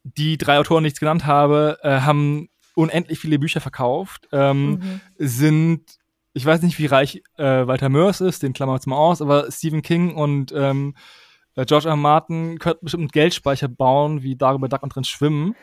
[0.05, 5.01] die drei Autoren, die ich genannt habe, äh, haben unendlich viele Bücher verkauft, ähm, mhm.
[5.19, 5.99] sind,
[6.33, 9.21] ich weiß nicht, wie reich äh, Walter Mörs ist, den klammern wir jetzt mal aus,
[9.21, 10.95] aber Stephen King und ähm,
[11.57, 11.93] äh, George R.
[11.93, 11.97] R.
[11.97, 15.55] Martin könnten bestimmt einen Geldspeicher bauen, wie Dagobert Duck und drin schwimmen.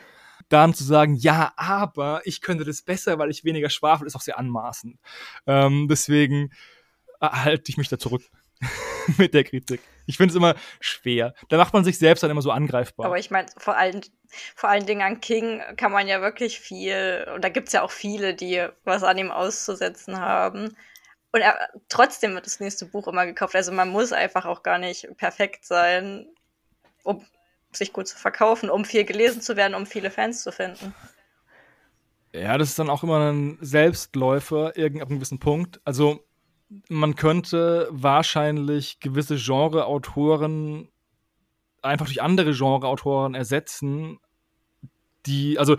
[0.48, 4.20] Dann zu sagen, ja, aber ich könnte das besser, weil ich weniger schwafel, ist auch
[4.20, 4.98] sehr anmaßend.
[5.46, 6.50] Ähm, deswegen
[7.20, 8.22] äh, halte ich mich da zurück.
[9.18, 9.80] mit der Kritik.
[10.06, 11.34] Ich finde es immer schwer.
[11.48, 13.06] Da macht man sich selbst dann immer so angreifbar.
[13.06, 14.00] Aber ich meine, vor allen,
[14.54, 17.82] vor allen Dingen an King kann man ja wirklich viel, und da gibt es ja
[17.82, 20.76] auch viele, die was an ihm auszusetzen haben.
[21.32, 21.56] Und er,
[21.88, 23.54] trotzdem wird das nächste Buch immer gekauft.
[23.54, 26.26] Also man muss einfach auch gar nicht perfekt sein,
[27.04, 27.24] um
[27.72, 30.94] sich gut zu verkaufen, um viel gelesen zu werden, um viele Fans zu finden.
[32.32, 35.80] Ja, das ist dann auch immer ein Selbstläufer, irgendeinem gewissen Punkt.
[35.84, 36.24] Also
[36.88, 40.88] man könnte wahrscheinlich gewisse Genreautoren
[41.82, 44.18] einfach durch andere Genreautoren ersetzen,
[45.26, 45.76] die, also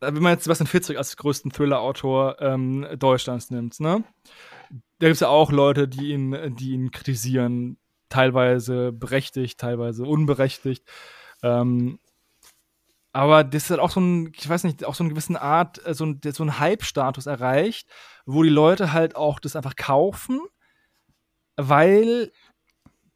[0.00, 4.04] wenn man jetzt Sebastian Fitzek als größten Thriller-Autor ähm, Deutschlands nimmt, ne?
[4.98, 10.84] Da gibt es ja auch Leute, die ihn, die ihn kritisieren, teilweise berechtigt, teilweise unberechtigt.
[11.42, 11.98] Ähm,
[13.16, 15.94] aber das halt auch so ein, ich weiß nicht, auch so eine gewisse Art, äh,
[15.94, 17.88] so ein, so ein Hype-Status erreicht,
[18.26, 20.42] wo die Leute halt auch das einfach kaufen,
[21.56, 22.30] weil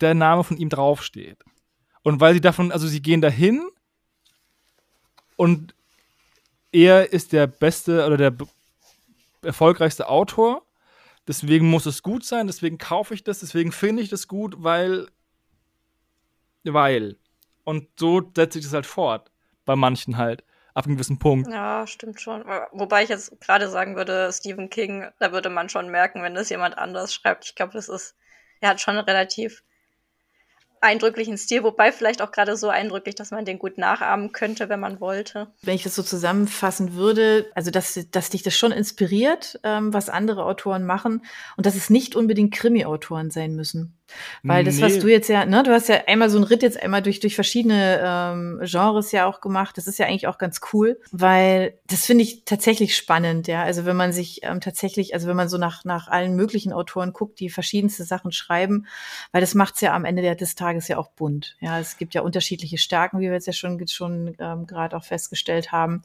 [0.00, 1.44] der Name von ihm draufsteht.
[2.02, 3.68] Und weil sie davon, also sie gehen dahin
[5.36, 5.74] und
[6.72, 8.34] er ist der beste oder der
[9.42, 10.62] erfolgreichste Autor.
[11.28, 15.08] Deswegen muss es gut sein, deswegen kaufe ich das, deswegen finde ich das gut, weil.
[16.64, 17.18] Weil.
[17.64, 19.29] Und so setze ich das halt fort
[19.70, 20.42] bei manchen halt.
[20.74, 21.48] Ab einem gewissen Punkt.
[21.48, 22.44] Ja, stimmt schon.
[22.72, 26.50] Wobei ich jetzt gerade sagen würde, Stephen King, da würde man schon merken, wenn das
[26.50, 27.44] jemand anders schreibt.
[27.44, 28.16] Ich glaube, das ist,
[28.60, 29.62] er hat schon relativ
[30.80, 34.80] eindrücklichen Stil, wobei vielleicht auch gerade so eindrücklich, dass man den gut nachahmen könnte, wenn
[34.80, 35.48] man wollte.
[35.62, 40.08] Wenn ich das so zusammenfassen würde, also dass, dass dich das schon inspiriert, ähm, was
[40.08, 41.22] andere Autoren machen
[41.56, 44.00] und dass es nicht unbedingt Krimi-Autoren sein müssen.
[44.42, 44.82] Weil das, nee.
[44.82, 47.20] was du jetzt ja, ne, du hast ja einmal so einen Ritt jetzt einmal durch,
[47.20, 49.76] durch verschiedene ähm, Genres ja auch gemacht.
[49.76, 53.62] Das ist ja eigentlich auch ganz cool, weil das finde ich tatsächlich spannend, ja.
[53.62, 57.12] Also wenn man sich ähm, tatsächlich, also wenn man so nach, nach allen möglichen Autoren
[57.12, 58.86] guckt, die verschiedenste Sachen schreiben,
[59.32, 61.56] weil das macht's ja am Ende des Tages Tages ja auch bunt.
[61.60, 65.04] Ja, es gibt ja unterschiedliche Stärken, wie wir jetzt ja schon, schon ähm, gerade auch
[65.04, 66.02] festgestellt haben.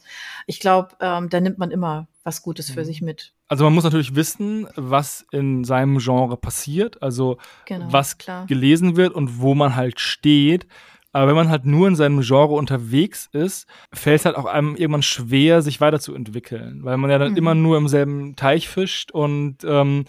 [0.48, 2.86] Ich glaube, ähm, da nimmt man immer was Gutes für mhm.
[2.86, 3.34] sich mit.
[3.48, 8.48] Also man muss natürlich wissen, was in seinem Genre passiert, also genau, was klar.
[8.48, 10.66] gelesen wird und wo man halt steht.
[11.12, 14.76] Aber wenn man halt nur in seinem Genre unterwegs ist, fällt es halt auch einem
[14.76, 17.38] irgendwann schwer, sich weiterzuentwickeln, weil man ja dann mhm.
[17.38, 20.06] immer nur im selben Teich fischt und ähm,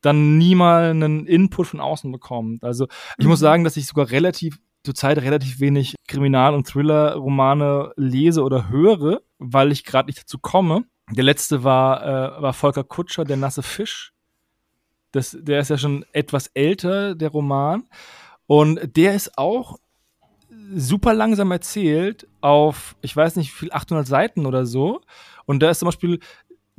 [0.00, 2.64] dann nie mal einen Input von außen bekommt.
[2.64, 2.86] Also
[3.18, 3.30] ich mhm.
[3.30, 9.20] muss sagen, dass ich sogar relativ zurzeit relativ wenig Kriminal- und Thriller-Romane lese oder höre,
[9.38, 10.84] weil ich gerade nicht dazu komme.
[11.10, 14.12] Der letzte war, äh, war Volker Kutscher, Der nasse Fisch.
[15.12, 17.88] Das, der ist ja schon etwas älter, der Roman.
[18.46, 19.78] Und der ist auch
[20.74, 25.00] super langsam erzählt auf, ich weiß nicht, viel 800 Seiten oder so.
[25.46, 26.20] Und da ist zum Beispiel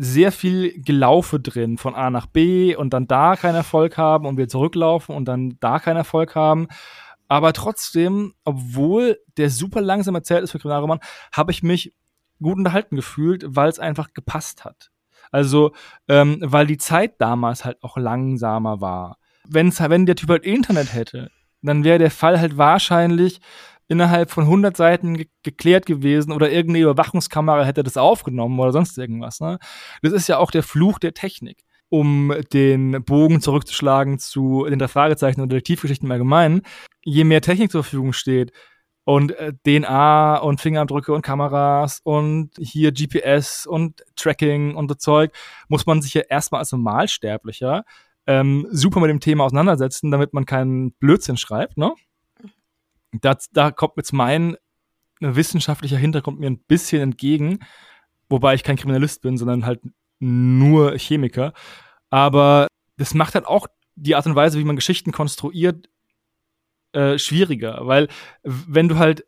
[0.04, 4.36] sehr viel Gelaufe drin, von A nach B und dann da keinen Erfolg haben und
[4.36, 6.68] wir zurücklaufen und dann da keinen Erfolg haben.
[7.28, 11.94] Aber trotzdem, obwohl der super langsam erzählt ist für Kriminalroman, habe ich mich
[12.42, 14.90] gut unterhalten gefühlt, weil es einfach gepasst hat.
[15.32, 15.72] Also,
[16.08, 19.20] ähm, weil die Zeit damals halt auch langsamer war.
[19.48, 21.30] Wenn's, wenn der Typ halt Internet hätte,
[21.62, 23.40] dann wäre der Fall halt wahrscheinlich
[23.92, 28.98] innerhalb von 100 Seiten ge geklärt gewesen oder irgendeine Überwachungskamera hätte das aufgenommen oder sonst
[28.98, 29.42] irgendwas.
[29.42, 29.60] Ne?
[30.02, 31.64] Das ist ja auch der Fluch der Technik.
[31.90, 36.62] Um den Bogen zurückzuschlagen zu den drei Fragezeichen und Detektivgeschichten im Allgemeinen.
[37.04, 38.54] Je mehr Technik zur Verfügung steht,
[39.04, 45.32] und äh, DNA und Fingerabdrücke und Kameras und hier GPS und Tracking und so Zeug,
[45.68, 47.84] muss man sich ja erstmal als Normalsterblicher
[48.28, 51.94] ähm, super mit dem Thema auseinandersetzen, damit man keinen Blödsinn schreibt, ne?
[53.12, 54.58] Da, da kommt jetzt mein
[55.20, 57.60] wissenschaftlicher Hintergrund mir ein bisschen entgegen,
[58.30, 59.82] wobei ich kein Kriminalist bin, sondern halt
[60.20, 61.54] nur Chemiker.
[62.10, 65.90] Aber das macht halt auch die Art und Weise, wie man Geschichten konstruiert,
[66.94, 68.08] äh, schwieriger, weil
[68.44, 69.26] wenn du halt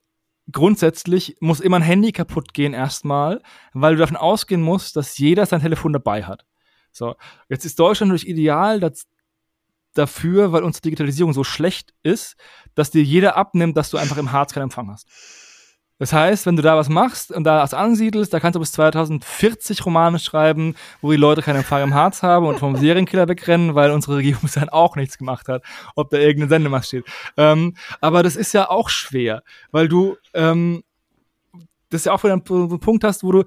[0.52, 3.42] grundsätzlich muss immer ein Handy kaputt gehen erstmal,
[3.74, 6.46] weil du davon ausgehen musst, dass jeder sein Telefon dabei hat.
[6.92, 7.16] So,
[7.50, 9.08] jetzt ist Deutschland natürlich ideal dass,
[9.94, 12.36] dafür, weil unsere Digitalisierung so schlecht ist,
[12.76, 15.08] dass dir jeder abnimmt, dass du einfach im Harz keinen Empfang hast.
[16.00, 18.72] Das heißt, wenn du da was machst und da was ansiedelst, da kannst du bis
[18.74, 23.76] 2040 Romane schreiben, wo die Leute keinen Empfang im Harz haben und vom Serienkiller wegrennen,
[23.76, 25.64] weil unsere Regierung dann auch nichts gemacht hat,
[25.96, 27.06] ob da irgendeine Sendemacht steht.
[27.38, 30.84] Ähm, aber das ist ja auch schwer, weil du ähm,
[31.89, 33.44] das ja auch wieder einen Punkt hast, wo du,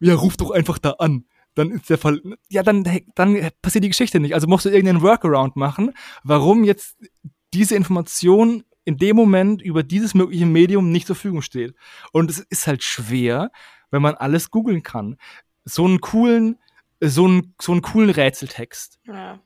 [0.00, 1.24] ja, ruf doch einfach da an
[1.56, 2.84] dann ist der Fall, ja, dann,
[3.14, 4.34] dann passiert die Geschichte nicht.
[4.34, 5.92] Also musst du irgendeinen Workaround machen,
[6.22, 6.96] warum jetzt
[7.52, 11.74] diese Information in dem Moment über dieses mögliche Medium nicht zur Verfügung steht.
[12.12, 13.50] Und es ist halt schwer,
[13.90, 15.16] wenn man alles googeln kann.
[15.64, 16.58] So einen coolen,
[17.00, 19.00] so einen, so einen coolen Rätseltext.
[19.06, 19.40] Ja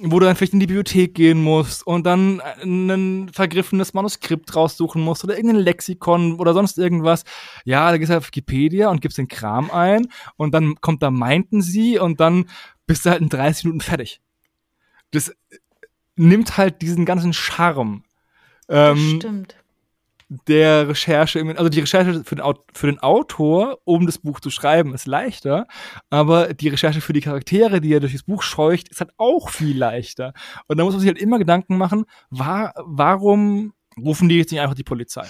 [0.00, 5.02] wo du dann vielleicht in die Bibliothek gehen musst und dann ein vergriffenes Manuskript raussuchen
[5.02, 7.24] musst oder irgendein Lexikon oder sonst irgendwas.
[7.64, 11.10] Ja, da gehst du auf Wikipedia und gibst den Kram ein und dann kommt da
[11.10, 12.48] meinten sie und dann
[12.86, 14.20] bist du halt in 30 Minuten fertig.
[15.10, 15.34] Das
[16.16, 18.04] nimmt halt diesen ganzen Charme.
[18.68, 19.56] Ähm, das stimmt
[20.28, 24.94] der Recherche, also die Recherche für den, für den, Autor, um das Buch zu schreiben,
[24.94, 25.66] ist leichter,
[26.10, 29.48] aber die Recherche für die Charaktere, die er durch das Buch scheucht, ist halt auch
[29.48, 30.34] viel leichter.
[30.66, 34.60] Und da muss man sich halt immer Gedanken machen, war, warum rufen die jetzt nicht
[34.60, 35.26] einfach die Polizei?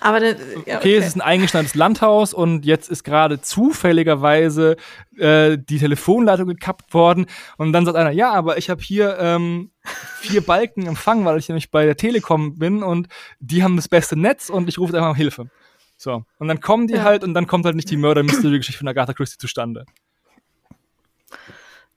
[0.00, 0.36] Aber dann,
[0.66, 0.76] ja, okay.
[0.76, 4.76] okay, es ist ein eingeschneites Landhaus und jetzt ist gerade zufälligerweise
[5.18, 7.26] äh, die Telefonleitung gekappt worden
[7.58, 9.70] und dann sagt einer, ja, aber ich habe hier ähm,
[10.20, 13.08] vier Balken empfangen, weil ich nämlich bei der Telekom bin und
[13.40, 15.50] die haben das beste Netz und ich rufe einfach um Hilfe.
[15.96, 17.02] So, und dann kommen die ja.
[17.02, 19.84] halt und dann kommt halt nicht die Mörder-Mystery-Geschichte von Agatha Christie zustande.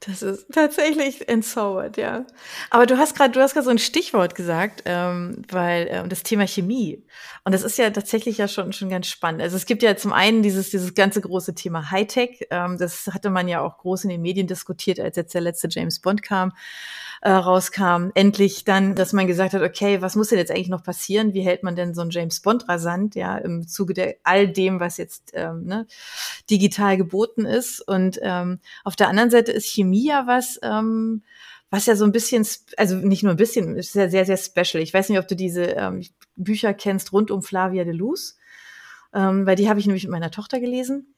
[0.06, 2.26] Das ist tatsächlich entzaubert, ja.
[2.70, 6.24] Aber du hast gerade, du hast gerade so ein Stichwort gesagt, ähm, weil ähm, das
[6.24, 7.04] Thema Chemie.
[7.46, 9.42] Und das ist ja tatsächlich ja schon schon ganz spannend.
[9.42, 12.48] Also es gibt ja zum einen dieses dieses ganze große Thema Hightech.
[12.50, 15.68] Ähm, das hatte man ja auch groß in den Medien diskutiert, als jetzt der letzte
[15.70, 16.54] James Bond kam
[17.24, 20.84] äh, rauskam, endlich dann, dass man gesagt hat, okay, was muss denn jetzt eigentlich noch
[20.84, 21.34] passieren?
[21.34, 24.82] Wie hält man denn so einen James Bond rasant, ja, im Zuge der all dem,
[24.82, 25.88] was jetzt ähm, ne,
[26.50, 27.80] digital geboten ist.
[27.80, 31.24] Und ähm, auf der anderen Seite ist Chemie ja was, ähm,
[31.70, 32.46] was ja so ein bisschen,
[32.76, 34.84] also nicht nur ein bisschen, ist ja sehr, sehr special.
[34.84, 36.06] Ich weiß nicht, ob du diese ähm,
[36.36, 38.38] Bücher kennst rund um Flavia de Luz,
[39.14, 41.13] ähm, weil die habe ich nämlich mit meiner Tochter gelesen.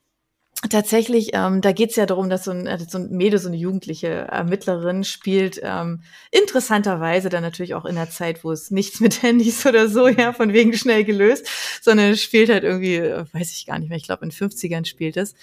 [0.70, 3.58] Tatsächlich, ähm, da geht's ja darum, dass so ein, äh, so ein Mädel, so eine
[3.58, 6.02] jugendliche Ermittlerin spielt, ähm,
[6.32, 10.34] interessanterweise dann natürlich auch in der Zeit, wo es nichts mit Handys oder so, ja,
[10.34, 11.48] von wegen schnell gelöst,
[11.82, 15.18] sondern spielt halt irgendwie, äh, weiß ich gar nicht mehr, ich glaube in 50ern spielt
[15.18, 15.36] es.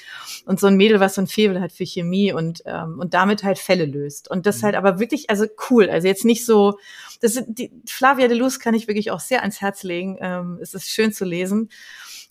[0.47, 3.45] Und so ein Mädel, was so ein Febel hat für Chemie und, ähm, und damit
[3.45, 4.31] halt Fälle löst.
[4.31, 4.67] Und das mhm.
[4.67, 6.79] halt aber wirklich, also cool, also jetzt nicht so,
[7.23, 10.19] das sind die Flavia de Luz kann ich wirklich auch sehr ans Herz legen.
[10.21, 11.71] Ähm, es ist schön zu lesen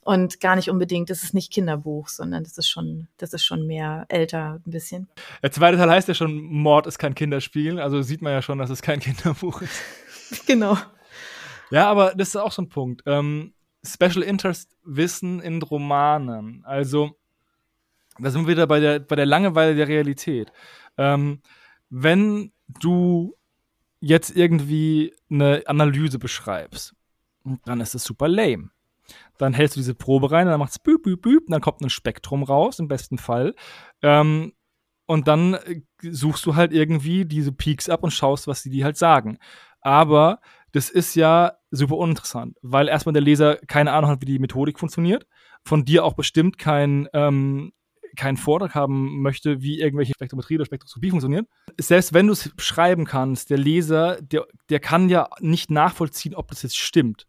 [0.04, 3.66] und gar nicht unbedingt, das ist nicht Kinderbuch, sondern das ist schon, das ist schon
[3.68, 5.08] mehr älter ein bisschen.
[5.42, 8.58] Der zweite Teil heißt ja schon, Mord ist kein Kinderspiel, also sieht man ja schon,
[8.58, 9.82] dass es kein Kinderbuch ist.
[10.46, 10.78] genau.
[11.70, 13.04] Ja, aber das ist auch so ein Punkt.
[13.06, 13.54] Ähm,
[13.86, 16.64] Special Interest Wissen in Romanen.
[16.66, 17.18] Also,
[18.20, 20.52] da sind wir wieder bei der, bei der Langeweile der Realität.
[20.98, 21.42] Ähm,
[21.90, 23.36] wenn du
[24.02, 26.94] jetzt irgendwie eine Analyse beschreibst,
[27.66, 28.72] dann ist es super lame.
[29.38, 31.90] Dann hältst du diese Probe rein, dann macht's büb, büb, büb, und dann kommt ein
[31.90, 33.56] Spektrum raus, im besten Fall.
[34.02, 34.54] Ähm,
[35.06, 38.84] und dann äh, suchst du halt irgendwie diese Peaks ab und schaust, was die, die
[38.84, 39.38] halt sagen.
[39.82, 40.40] Aber
[40.72, 44.80] das ist ja super uninteressant, weil erstmal der Leser keine Ahnung hat, wie die Methodik
[44.80, 45.28] funktioniert,
[45.66, 47.74] von dir auch bestimmt kein, ähm,
[48.16, 51.48] keinen Vortrag haben möchte, wie irgendwelche Spektrometrie oder Spektroskopie funktioniert.
[51.80, 56.50] Selbst wenn du es beschreiben kannst, der Leser, der, der kann ja nicht nachvollziehen, ob
[56.50, 57.28] das jetzt stimmt.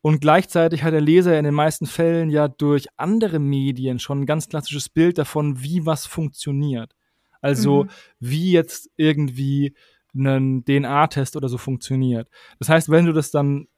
[0.00, 4.26] Und gleichzeitig hat der Leser in den meisten Fällen ja durch andere Medien schon ein
[4.26, 6.94] ganz klassisches Bild davon, wie was funktioniert.
[7.40, 7.88] Also mhm.
[8.20, 9.74] wie jetzt irgendwie
[10.14, 12.28] ein DNA-Test oder so funktioniert.
[12.58, 13.68] Das heißt, wenn du das dann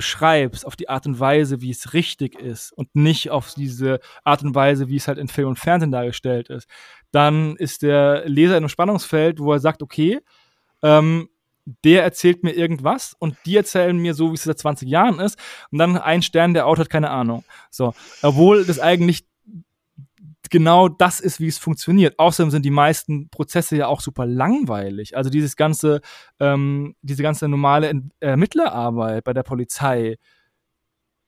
[0.00, 4.42] beschreibst auf die Art und Weise, wie es richtig ist und nicht auf diese Art
[4.42, 6.66] und Weise, wie es halt in Film und Fernsehen dargestellt ist,
[7.10, 10.20] dann ist der Leser in einem Spannungsfeld, wo er sagt, okay,
[10.82, 11.28] ähm,
[11.84, 15.38] der erzählt mir irgendwas und die erzählen mir so, wie es seit 20 Jahren ist.
[15.70, 17.44] Und dann ein Stern, der Autor hat keine Ahnung.
[17.68, 17.92] So,
[18.22, 19.26] obwohl das eigentlich
[20.50, 22.18] genau das ist, wie es funktioniert.
[22.18, 25.16] Außerdem sind die meisten Prozesse ja auch super langweilig.
[25.16, 26.00] Also dieses ganze,
[26.38, 30.16] ähm, diese ganze normale Ermittlerarbeit bei der Polizei,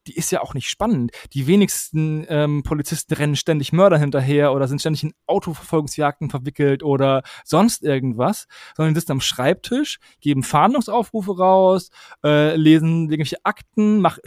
[0.06, 1.12] die ist ja auch nicht spannend.
[1.32, 7.22] Die wenigsten ähm, Polizisten rennen ständig Mörder hinterher oder sind ständig in Autoverfolgungsjagden verwickelt oder
[7.44, 8.46] sonst irgendwas,
[8.76, 11.90] sondern die sitzen am Schreibtisch, geben Fahndungsaufrufe raus,
[12.24, 14.18] äh, lesen irgendwelche Akten, mach,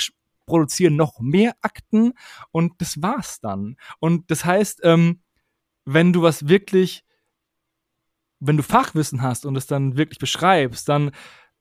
[0.46, 2.14] produzieren noch mehr Akten
[2.52, 3.78] und das war's dann.
[4.00, 5.22] Und das heißt, ähm,
[5.86, 7.04] wenn du was wirklich,
[8.40, 11.12] wenn du Fachwissen hast und es dann wirklich beschreibst, dann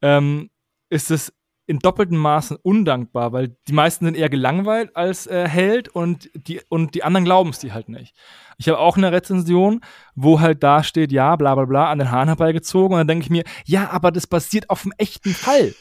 [0.02, 0.50] ähm,
[0.88, 1.32] ist es
[1.66, 6.60] in doppeltem Maßen undankbar, weil die meisten sind eher gelangweilt als äh, Held und die,
[6.68, 8.14] und die anderen glauben es dir halt nicht.
[8.58, 9.80] Ich habe auch eine Rezension,
[10.14, 13.24] wo halt da steht, ja, bla bla bla, an den Haaren herbeigezogen und dann denke
[13.24, 15.74] ich mir, ja, aber das basiert auf einem echten Fall.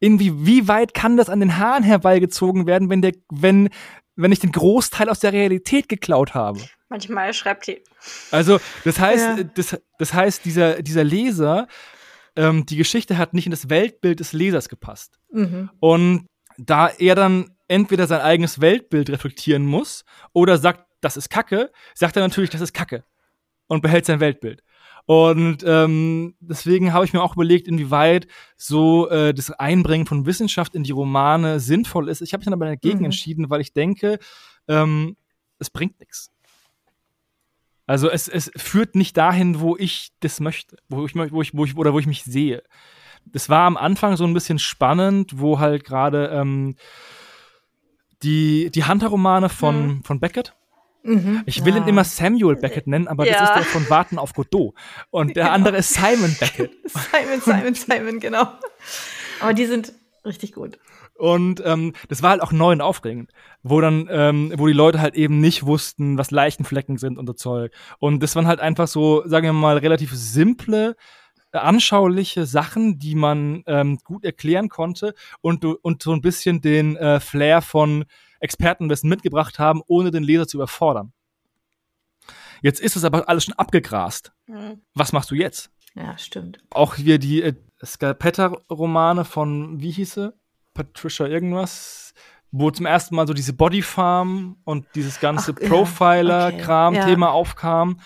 [0.00, 3.68] Irgendwie, wie weit kann das an den Haaren herbeigezogen werden, wenn der, wenn,
[4.16, 6.60] wenn ich den Großteil aus der Realität geklaut habe?
[6.88, 7.82] Manchmal schreibt die.
[8.30, 9.44] Also, das heißt, ja.
[9.44, 11.66] das, das heißt, dieser, dieser Leser
[12.38, 15.18] ähm, die Geschichte hat nicht in das Weltbild des Lesers gepasst.
[15.32, 15.70] Mhm.
[15.80, 16.26] Und
[16.56, 22.16] da er dann entweder sein eigenes Weltbild reflektieren muss oder sagt, das ist Kacke, sagt
[22.16, 23.04] er natürlich, das ist Kacke
[23.66, 24.62] und behält sein Weltbild.
[25.08, 28.28] Und ähm, deswegen habe ich mir auch überlegt, inwieweit
[28.58, 32.20] so äh, das Einbringen von Wissenschaft in die Romane sinnvoll ist.
[32.20, 33.04] Ich habe mich dann aber dagegen mhm.
[33.06, 34.18] entschieden, weil ich denke,
[34.68, 35.16] ähm,
[35.58, 36.30] es bringt nichts.
[37.86, 41.64] Also es, es führt nicht dahin, wo ich das möchte, wo ich, wo ich, wo
[41.64, 42.62] ich, oder wo ich mich sehe.
[43.24, 46.76] Das war am Anfang so ein bisschen spannend, wo halt gerade ähm,
[48.22, 50.04] die, die Hunter-Romane von, mhm.
[50.04, 50.54] von Beckett.
[51.08, 51.42] Mhm.
[51.46, 51.82] Ich will ja.
[51.82, 53.32] ihn immer Samuel Beckett nennen, aber ja.
[53.32, 54.74] das ist der von Warten auf Godot.
[55.10, 55.54] Und der genau.
[55.54, 56.72] andere ist Simon Beckett.
[56.84, 58.48] Simon, Simon, Simon, genau.
[59.40, 59.92] Aber die sind
[60.24, 60.78] richtig gut.
[61.14, 63.32] Und ähm, das war halt auch neu und aufregend,
[63.62, 67.32] wo dann, ähm, wo die Leute halt eben nicht wussten, was Leichenflecken sind und so
[67.32, 67.72] Zeug.
[67.98, 70.94] Und das waren halt einfach so, sagen wir mal, relativ simple,
[71.50, 77.18] anschauliche Sachen, die man ähm, gut erklären konnte und, und so ein bisschen den äh,
[77.20, 78.04] Flair von
[78.40, 81.12] Expertenwissen mitgebracht haben, ohne den Leser zu überfordern.
[82.62, 84.32] Jetzt ist es aber alles schon abgegrast.
[84.46, 84.82] Mhm.
[84.94, 85.70] Was machst du jetzt?
[85.94, 86.58] Ja, stimmt.
[86.70, 90.34] Auch hier die äh, Scarpetta-Romane von, wie hieß sie?
[90.74, 92.14] Patricia irgendwas,
[92.50, 97.32] wo zum ersten Mal so diese Bodyfarm und dieses ganze Profiler-Kram-Thema ja.
[97.32, 97.38] okay.
[97.38, 98.00] aufkam.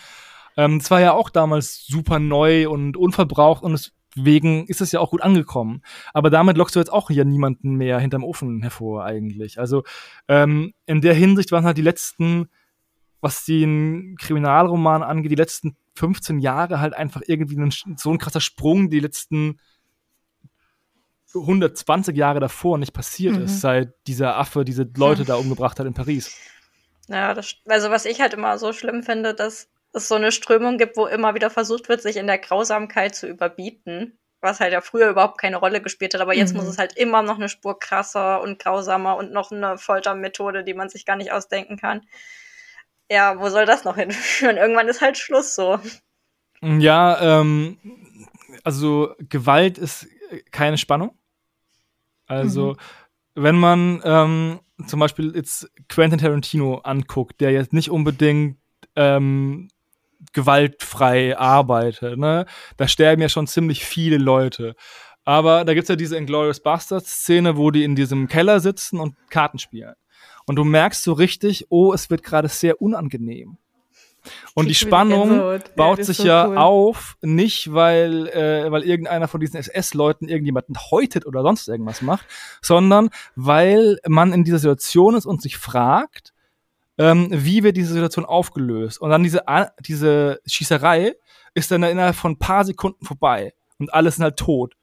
[0.57, 5.01] Ähm, das war ja auch damals super neu und unverbraucht und deswegen ist es ja
[5.01, 5.83] auch gut angekommen.
[6.13, 9.59] Aber damit lockst du jetzt auch hier niemanden mehr hinterm Ofen hervor eigentlich.
[9.59, 9.83] Also
[10.29, 12.49] ähm, in der Hinsicht waren halt die letzten,
[13.21, 18.41] was den Kriminalroman angeht, die letzten 15 Jahre halt einfach irgendwie ein, so ein krasser
[18.41, 19.59] Sprung, die letzten
[21.35, 23.45] 120 Jahre davor nicht passiert mhm.
[23.45, 26.37] ist, seit dieser Affe diese Leute da umgebracht hat in Paris.
[27.09, 30.79] Ja, das, also was ich halt immer so schlimm finde, dass es so eine Strömung
[30.79, 34.81] gibt, wo immer wieder versucht wird, sich in der Grausamkeit zu überbieten, was halt ja
[34.81, 36.61] früher überhaupt keine Rolle gespielt hat, aber jetzt mhm.
[36.61, 40.75] muss es halt immer noch eine Spur krasser und grausamer und noch eine Foltermethode, die
[40.75, 42.03] man sich gar nicht ausdenken kann.
[43.11, 44.57] Ja, wo soll das noch hinführen?
[44.57, 45.79] Irgendwann ist halt Schluss so.
[46.63, 47.79] Ja, ähm,
[48.65, 50.09] also Gewalt ist
[50.51, 51.19] keine Spannung.
[52.27, 52.77] Also, mhm.
[53.43, 58.59] wenn man ähm, zum Beispiel jetzt Quentin Tarantino anguckt, der jetzt nicht unbedingt
[58.97, 59.69] ähm,
[60.33, 62.47] gewaltfrei arbeitet, ne?
[62.77, 64.75] Da sterben ja schon ziemlich viele Leute.
[65.25, 69.59] Aber da gibt's ja diese Inglourious Bastards-Szene, wo die in diesem Keller sitzen und Karten
[69.59, 69.95] spielen.
[70.47, 73.59] Und du merkst so richtig, oh, es wird gerade sehr unangenehm.
[74.55, 76.57] Und die Spannung baut ja, sich so ja cool.
[76.57, 82.27] auf, nicht weil, äh, weil irgendeiner von diesen SS-Leuten irgendjemanden häutet oder sonst irgendwas macht,
[82.61, 86.32] sondern weil man in dieser Situation ist und sich fragt,
[86.99, 89.01] ähm, wie wird diese Situation aufgelöst.
[89.01, 89.43] Und dann diese,
[89.81, 91.15] diese Schießerei
[91.55, 94.75] ist dann innerhalb von ein paar Sekunden vorbei und alles sind halt tot,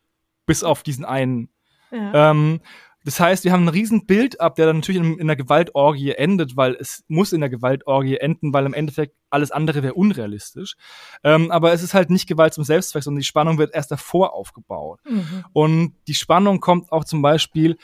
[0.46, 1.50] bis auf diesen einen.
[1.92, 2.32] Ja.
[2.32, 2.62] Ähm,
[3.06, 6.12] das heißt, wir haben ein riesen Bild ab, der dann natürlich in, in der Gewaltorgie
[6.12, 10.76] endet, weil es muss in der Gewaltorgie enden, weil im Endeffekt alles andere wäre unrealistisch.
[11.24, 14.34] Ähm, aber es ist halt nicht Gewalt zum Selbstzweck, sondern die Spannung wird erst davor
[14.34, 15.00] aufgebaut.
[15.10, 15.46] Mhm.
[15.54, 17.78] Und die Spannung kommt auch zum Beispiel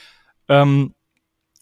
[0.49, 0.93] ähm,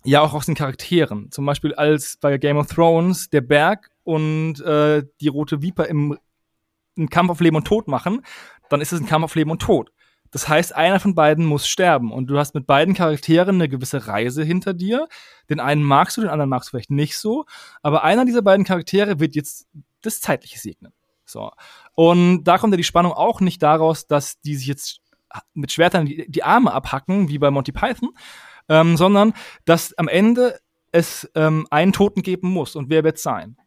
[0.03, 1.31] ja auch aus den Charakteren.
[1.31, 6.17] Zum Beispiel als bei Game of Thrones der Berg und äh, die Rote Viper im
[6.95, 8.21] einen Kampf auf Leben und Tod machen,
[8.69, 9.91] dann ist es ein Kampf auf Leben und Tod.
[10.31, 14.07] Das heißt, einer von beiden muss sterben und du hast mit beiden Charakteren eine gewisse
[14.07, 15.07] Reise hinter dir.
[15.49, 17.45] Den einen magst du, den anderen magst du vielleicht nicht so,
[17.83, 19.67] aber einer dieser beiden Charaktere wird jetzt
[20.01, 20.91] das Zeitliche segnen.
[21.25, 21.51] So.
[21.93, 25.01] Und da kommt ja die Spannung auch nicht daraus, dass die sich jetzt
[25.53, 28.09] mit Schwertern die, die Arme abhacken, wie bei Monty Python,
[28.69, 29.33] ähm, sondern
[29.65, 30.59] dass am Ende
[30.91, 32.75] es ähm, einen Toten geben muss.
[32.75, 33.57] Und wer wird sein?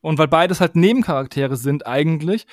[0.00, 2.46] Und weil beides halt Nebencharaktere sind eigentlich,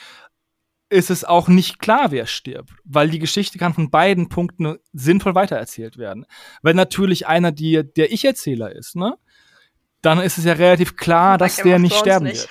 [0.90, 5.36] ist es auch nicht klar, wer stirbt, weil die Geschichte kann von beiden Punkten sinnvoll
[5.36, 6.26] weitererzählt werden.
[6.62, 9.18] Wenn natürlich einer die, der Ich-Erzähler ist, ne,
[10.02, 12.42] dann ist es ja relativ klar, dass der nicht sterben nicht.
[12.42, 12.50] wird.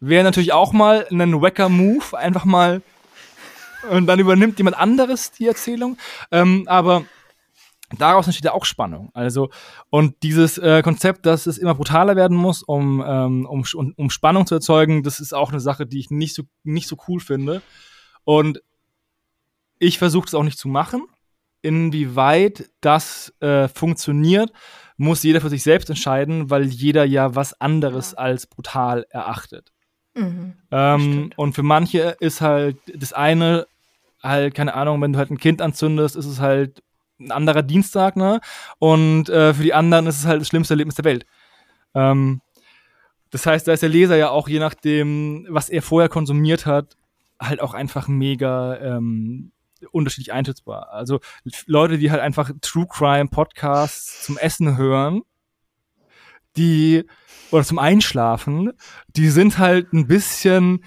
[0.00, 2.82] Wäre natürlich auch mal ein wacker Move, einfach mal
[3.90, 5.98] und dann übernimmt jemand anderes die Erzählung.
[6.30, 7.04] Ähm, aber
[7.96, 9.10] daraus entsteht ja auch Spannung.
[9.14, 9.50] Also,
[9.90, 13.64] und dieses äh, Konzept, dass es immer brutaler werden muss, um, ähm, um,
[13.96, 16.96] um Spannung zu erzeugen, das ist auch eine Sache, die ich nicht so, nicht so
[17.08, 17.62] cool finde.
[18.24, 18.62] Und
[19.78, 21.06] ich versuche es auch nicht zu machen.
[21.62, 24.52] Inwieweit das äh, funktioniert,
[24.96, 29.72] muss jeder für sich selbst entscheiden, weil jeder ja was anderes als brutal erachtet.
[30.14, 33.66] Mhm, ähm, und für manche ist halt das eine
[34.22, 36.82] halt, keine Ahnung, wenn du halt ein Kind anzündest, ist es halt
[37.20, 38.40] ein anderer Dienstag, ne?
[38.78, 41.26] Und äh, für die anderen ist es halt das schlimmste Erlebnis der Welt.
[41.94, 42.40] Ähm,
[43.30, 46.96] das heißt, da ist der Leser ja auch, je nachdem, was er vorher konsumiert hat,
[47.40, 49.52] halt auch einfach mega ähm,
[49.90, 50.90] unterschiedlich einschätzbar.
[50.90, 51.20] Also
[51.66, 55.22] Leute, die halt einfach True Crime Podcasts zum Essen hören,
[56.56, 57.04] die
[57.50, 58.72] oder zum Einschlafen,
[59.08, 60.84] die sind halt ein bisschen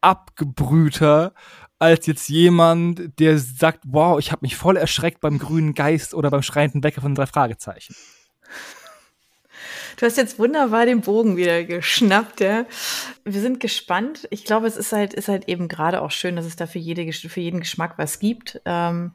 [0.00, 1.34] abgebrühter
[1.78, 6.30] als jetzt jemand, der sagt, wow, ich habe mich voll erschreckt beim grünen Geist oder
[6.30, 7.94] beim schreienden Wecker von drei Fragezeichen.
[9.96, 12.66] Du hast jetzt wunderbar den Bogen wieder geschnappt, ja.
[13.24, 14.28] Wir sind gespannt.
[14.30, 16.78] Ich glaube, es ist halt, ist halt eben gerade auch schön, dass es da für,
[16.78, 18.60] jede, für jeden Geschmack was gibt.
[18.64, 19.14] Ähm,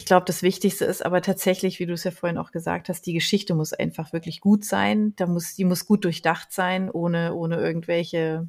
[0.00, 3.02] ich glaube, das Wichtigste ist aber tatsächlich, wie du es ja vorhin auch gesagt hast,
[3.06, 5.14] die Geschichte muss einfach wirklich gut sein.
[5.16, 8.46] Da muss, die muss gut durchdacht sein, ohne, ohne irgendwelche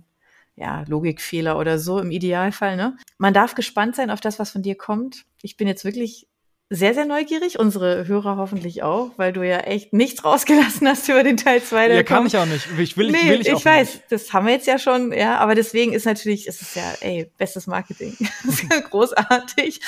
[0.58, 2.76] ja, Logikfehler oder so im Idealfall.
[2.76, 2.98] Ne?
[3.18, 5.26] Man darf gespannt sein auf das, was von dir kommt.
[5.42, 6.28] Ich bin jetzt wirklich
[6.70, 7.60] sehr, sehr neugierig.
[7.60, 11.94] Unsere Hörer hoffentlich auch, weil du ja echt nichts rausgelassen hast über den Teil 2.
[11.94, 12.68] Ja, kann ich auch nicht.
[12.78, 14.12] Ich will, nee, ich, will ich, ich weiß, nicht.
[14.12, 17.32] das haben wir jetzt ja schon, ja, aber deswegen ist natürlich, es ist ja, ey,
[17.38, 18.18] bestes Marketing.
[18.46, 19.80] Das ist ja großartig.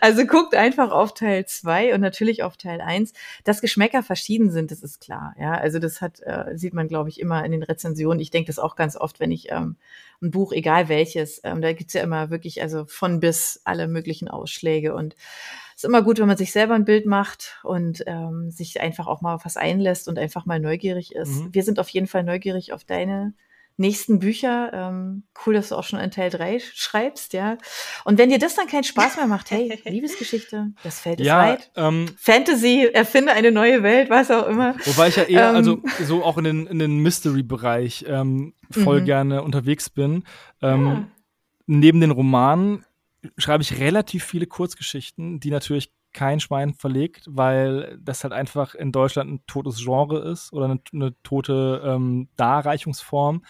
[0.00, 3.12] Also guckt einfach auf Teil 2 und natürlich auf Teil 1.
[3.44, 5.34] Dass Geschmäcker verschieden sind, das ist klar.
[5.38, 8.20] Ja, also das hat, äh, sieht man, glaube ich, immer in den Rezensionen.
[8.20, 9.76] Ich denke das auch ganz oft, wenn ich ähm,
[10.22, 14.28] ein Buch, egal welches, ähm, da gibt's ja immer wirklich, also von bis alle möglichen
[14.28, 15.14] Ausschläge und
[15.76, 19.20] ist immer gut, wenn man sich selber ein Bild macht und ähm, sich einfach auch
[19.20, 21.44] mal auf was einlässt und einfach mal neugierig ist.
[21.44, 21.48] Mhm.
[21.52, 23.34] Wir sind auf jeden Fall neugierig auf deine
[23.76, 24.70] nächsten Bücher.
[24.72, 27.58] Ähm, cool, dass du auch schon in Teil 3 schreibst, ja.
[28.04, 31.40] Und wenn dir das dann keinen Spaß mehr macht, hey, Liebesgeschichte, das Feld ist ja,
[31.40, 31.70] weit.
[31.76, 34.76] Ähm, Fantasy, erfinde eine neue Welt, was auch immer.
[34.82, 39.02] Wobei ich ja eher, ähm, also so auch in den, in den Mystery-Bereich ähm, voll
[39.02, 39.04] mhm.
[39.04, 40.24] gerne unterwegs bin.
[40.62, 41.06] Ähm, ja.
[41.66, 42.86] Neben den Romanen
[43.36, 48.90] schreibe ich relativ viele Kurzgeschichten, die natürlich kein Schwein verlegt, weil das halt einfach in
[48.90, 53.44] Deutschland ein totes Genre ist oder eine, eine tote ähm, Darreichungsform.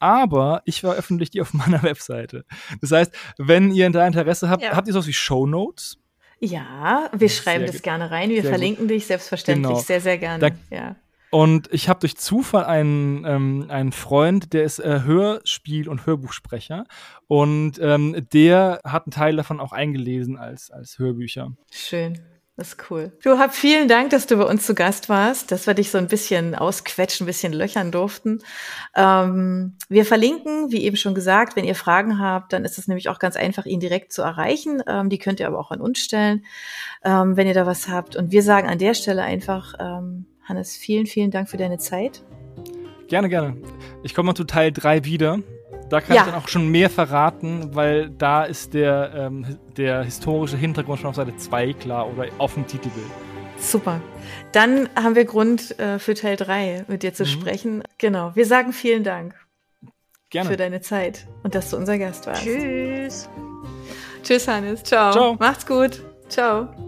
[0.00, 2.44] Aber ich veröffentliche die auf meiner Webseite.
[2.80, 4.74] Das heißt, wenn ihr da Interesse habt, ja.
[4.74, 5.98] habt ihr sowas wie Show Notes?
[6.40, 8.30] Ja, wir schreiben sehr das gerne rein.
[8.30, 8.90] Wir verlinken gut.
[8.90, 9.80] dich selbstverständlich genau.
[9.80, 10.50] sehr, sehr gerne.
[10.70, 10.96] Da, ja.
[11.30, 16.84] Und ich habe durch Zufall einen, ähm, einen Freund, der ist äh, Hörspiel- und Hörbuchsprecher.
[17.26, 21.52] Und ähm, der hat einen Teil davon auch eingelesen als, als Hörbücher.
[21.70, 22.18] Schön.
[22.58, 23.12] Das ist cool.
[23.22, 25.98] Du hab vielen Dank, dass du bei uns zu Gast warst, dass wir dich so
[25.98, 28.40] ein bisschen ausquetschen, ein bisschen löchern durften.
[28.96, 33.10] Ähm, wir verlinken, wie eben schon gesagt, wenn ihr Fragen habt, dann ist es nämlich
[33.10, 34.82] auch ganz einfach, ihn direkt zu erreichen.
[34.88, 36.44] Ähm, die könnt ihr aber auch an uns stellen,
[37.04, 38.16] ähm, wenn ihr da was habt.
[38.16, 42.22] Und wir sagen an der Stelle einfach, ähm, Hannes, vielen, vielen Dank für deine Zeit.
[43.08, 43.56] Gerne, gerne.
[44.02, 45.38] Ich komme mal zu Teil 3 wieder.
[45.88, 46.22] Da kann ja.
[46.22, 51.08] ich dann auch schon mehr verraten, weil da ist der, ähm, der historische Hintergrund schon
[51.08, 53.06] auf Seite 2 klar oder auf dem Titelbild.
[53.58, 54.00] Super.
[54.52, 57.28] Dann haben wir Grund äh, für Teil 3 mit dir zu mhm.
[57.28, 57.82] sprechen.
[57.96, 58.32] Genau.
[58.34, 59.34] Wir sagen vielen Dank.
[60.30, 60.50] Gerne.
[60.50, 62.42] Für deine Zeit und dass du unser Gast warst.
[62.42, 63.30] Tschüss.
[64.22, 64.82] Tschüss, Hannes.
[64.82, 65.12] Ciao.
[65.12, 65.36] Ciao.
[65.38, 66.02] Macht's gut.
[66.28, 66.87] Ciao.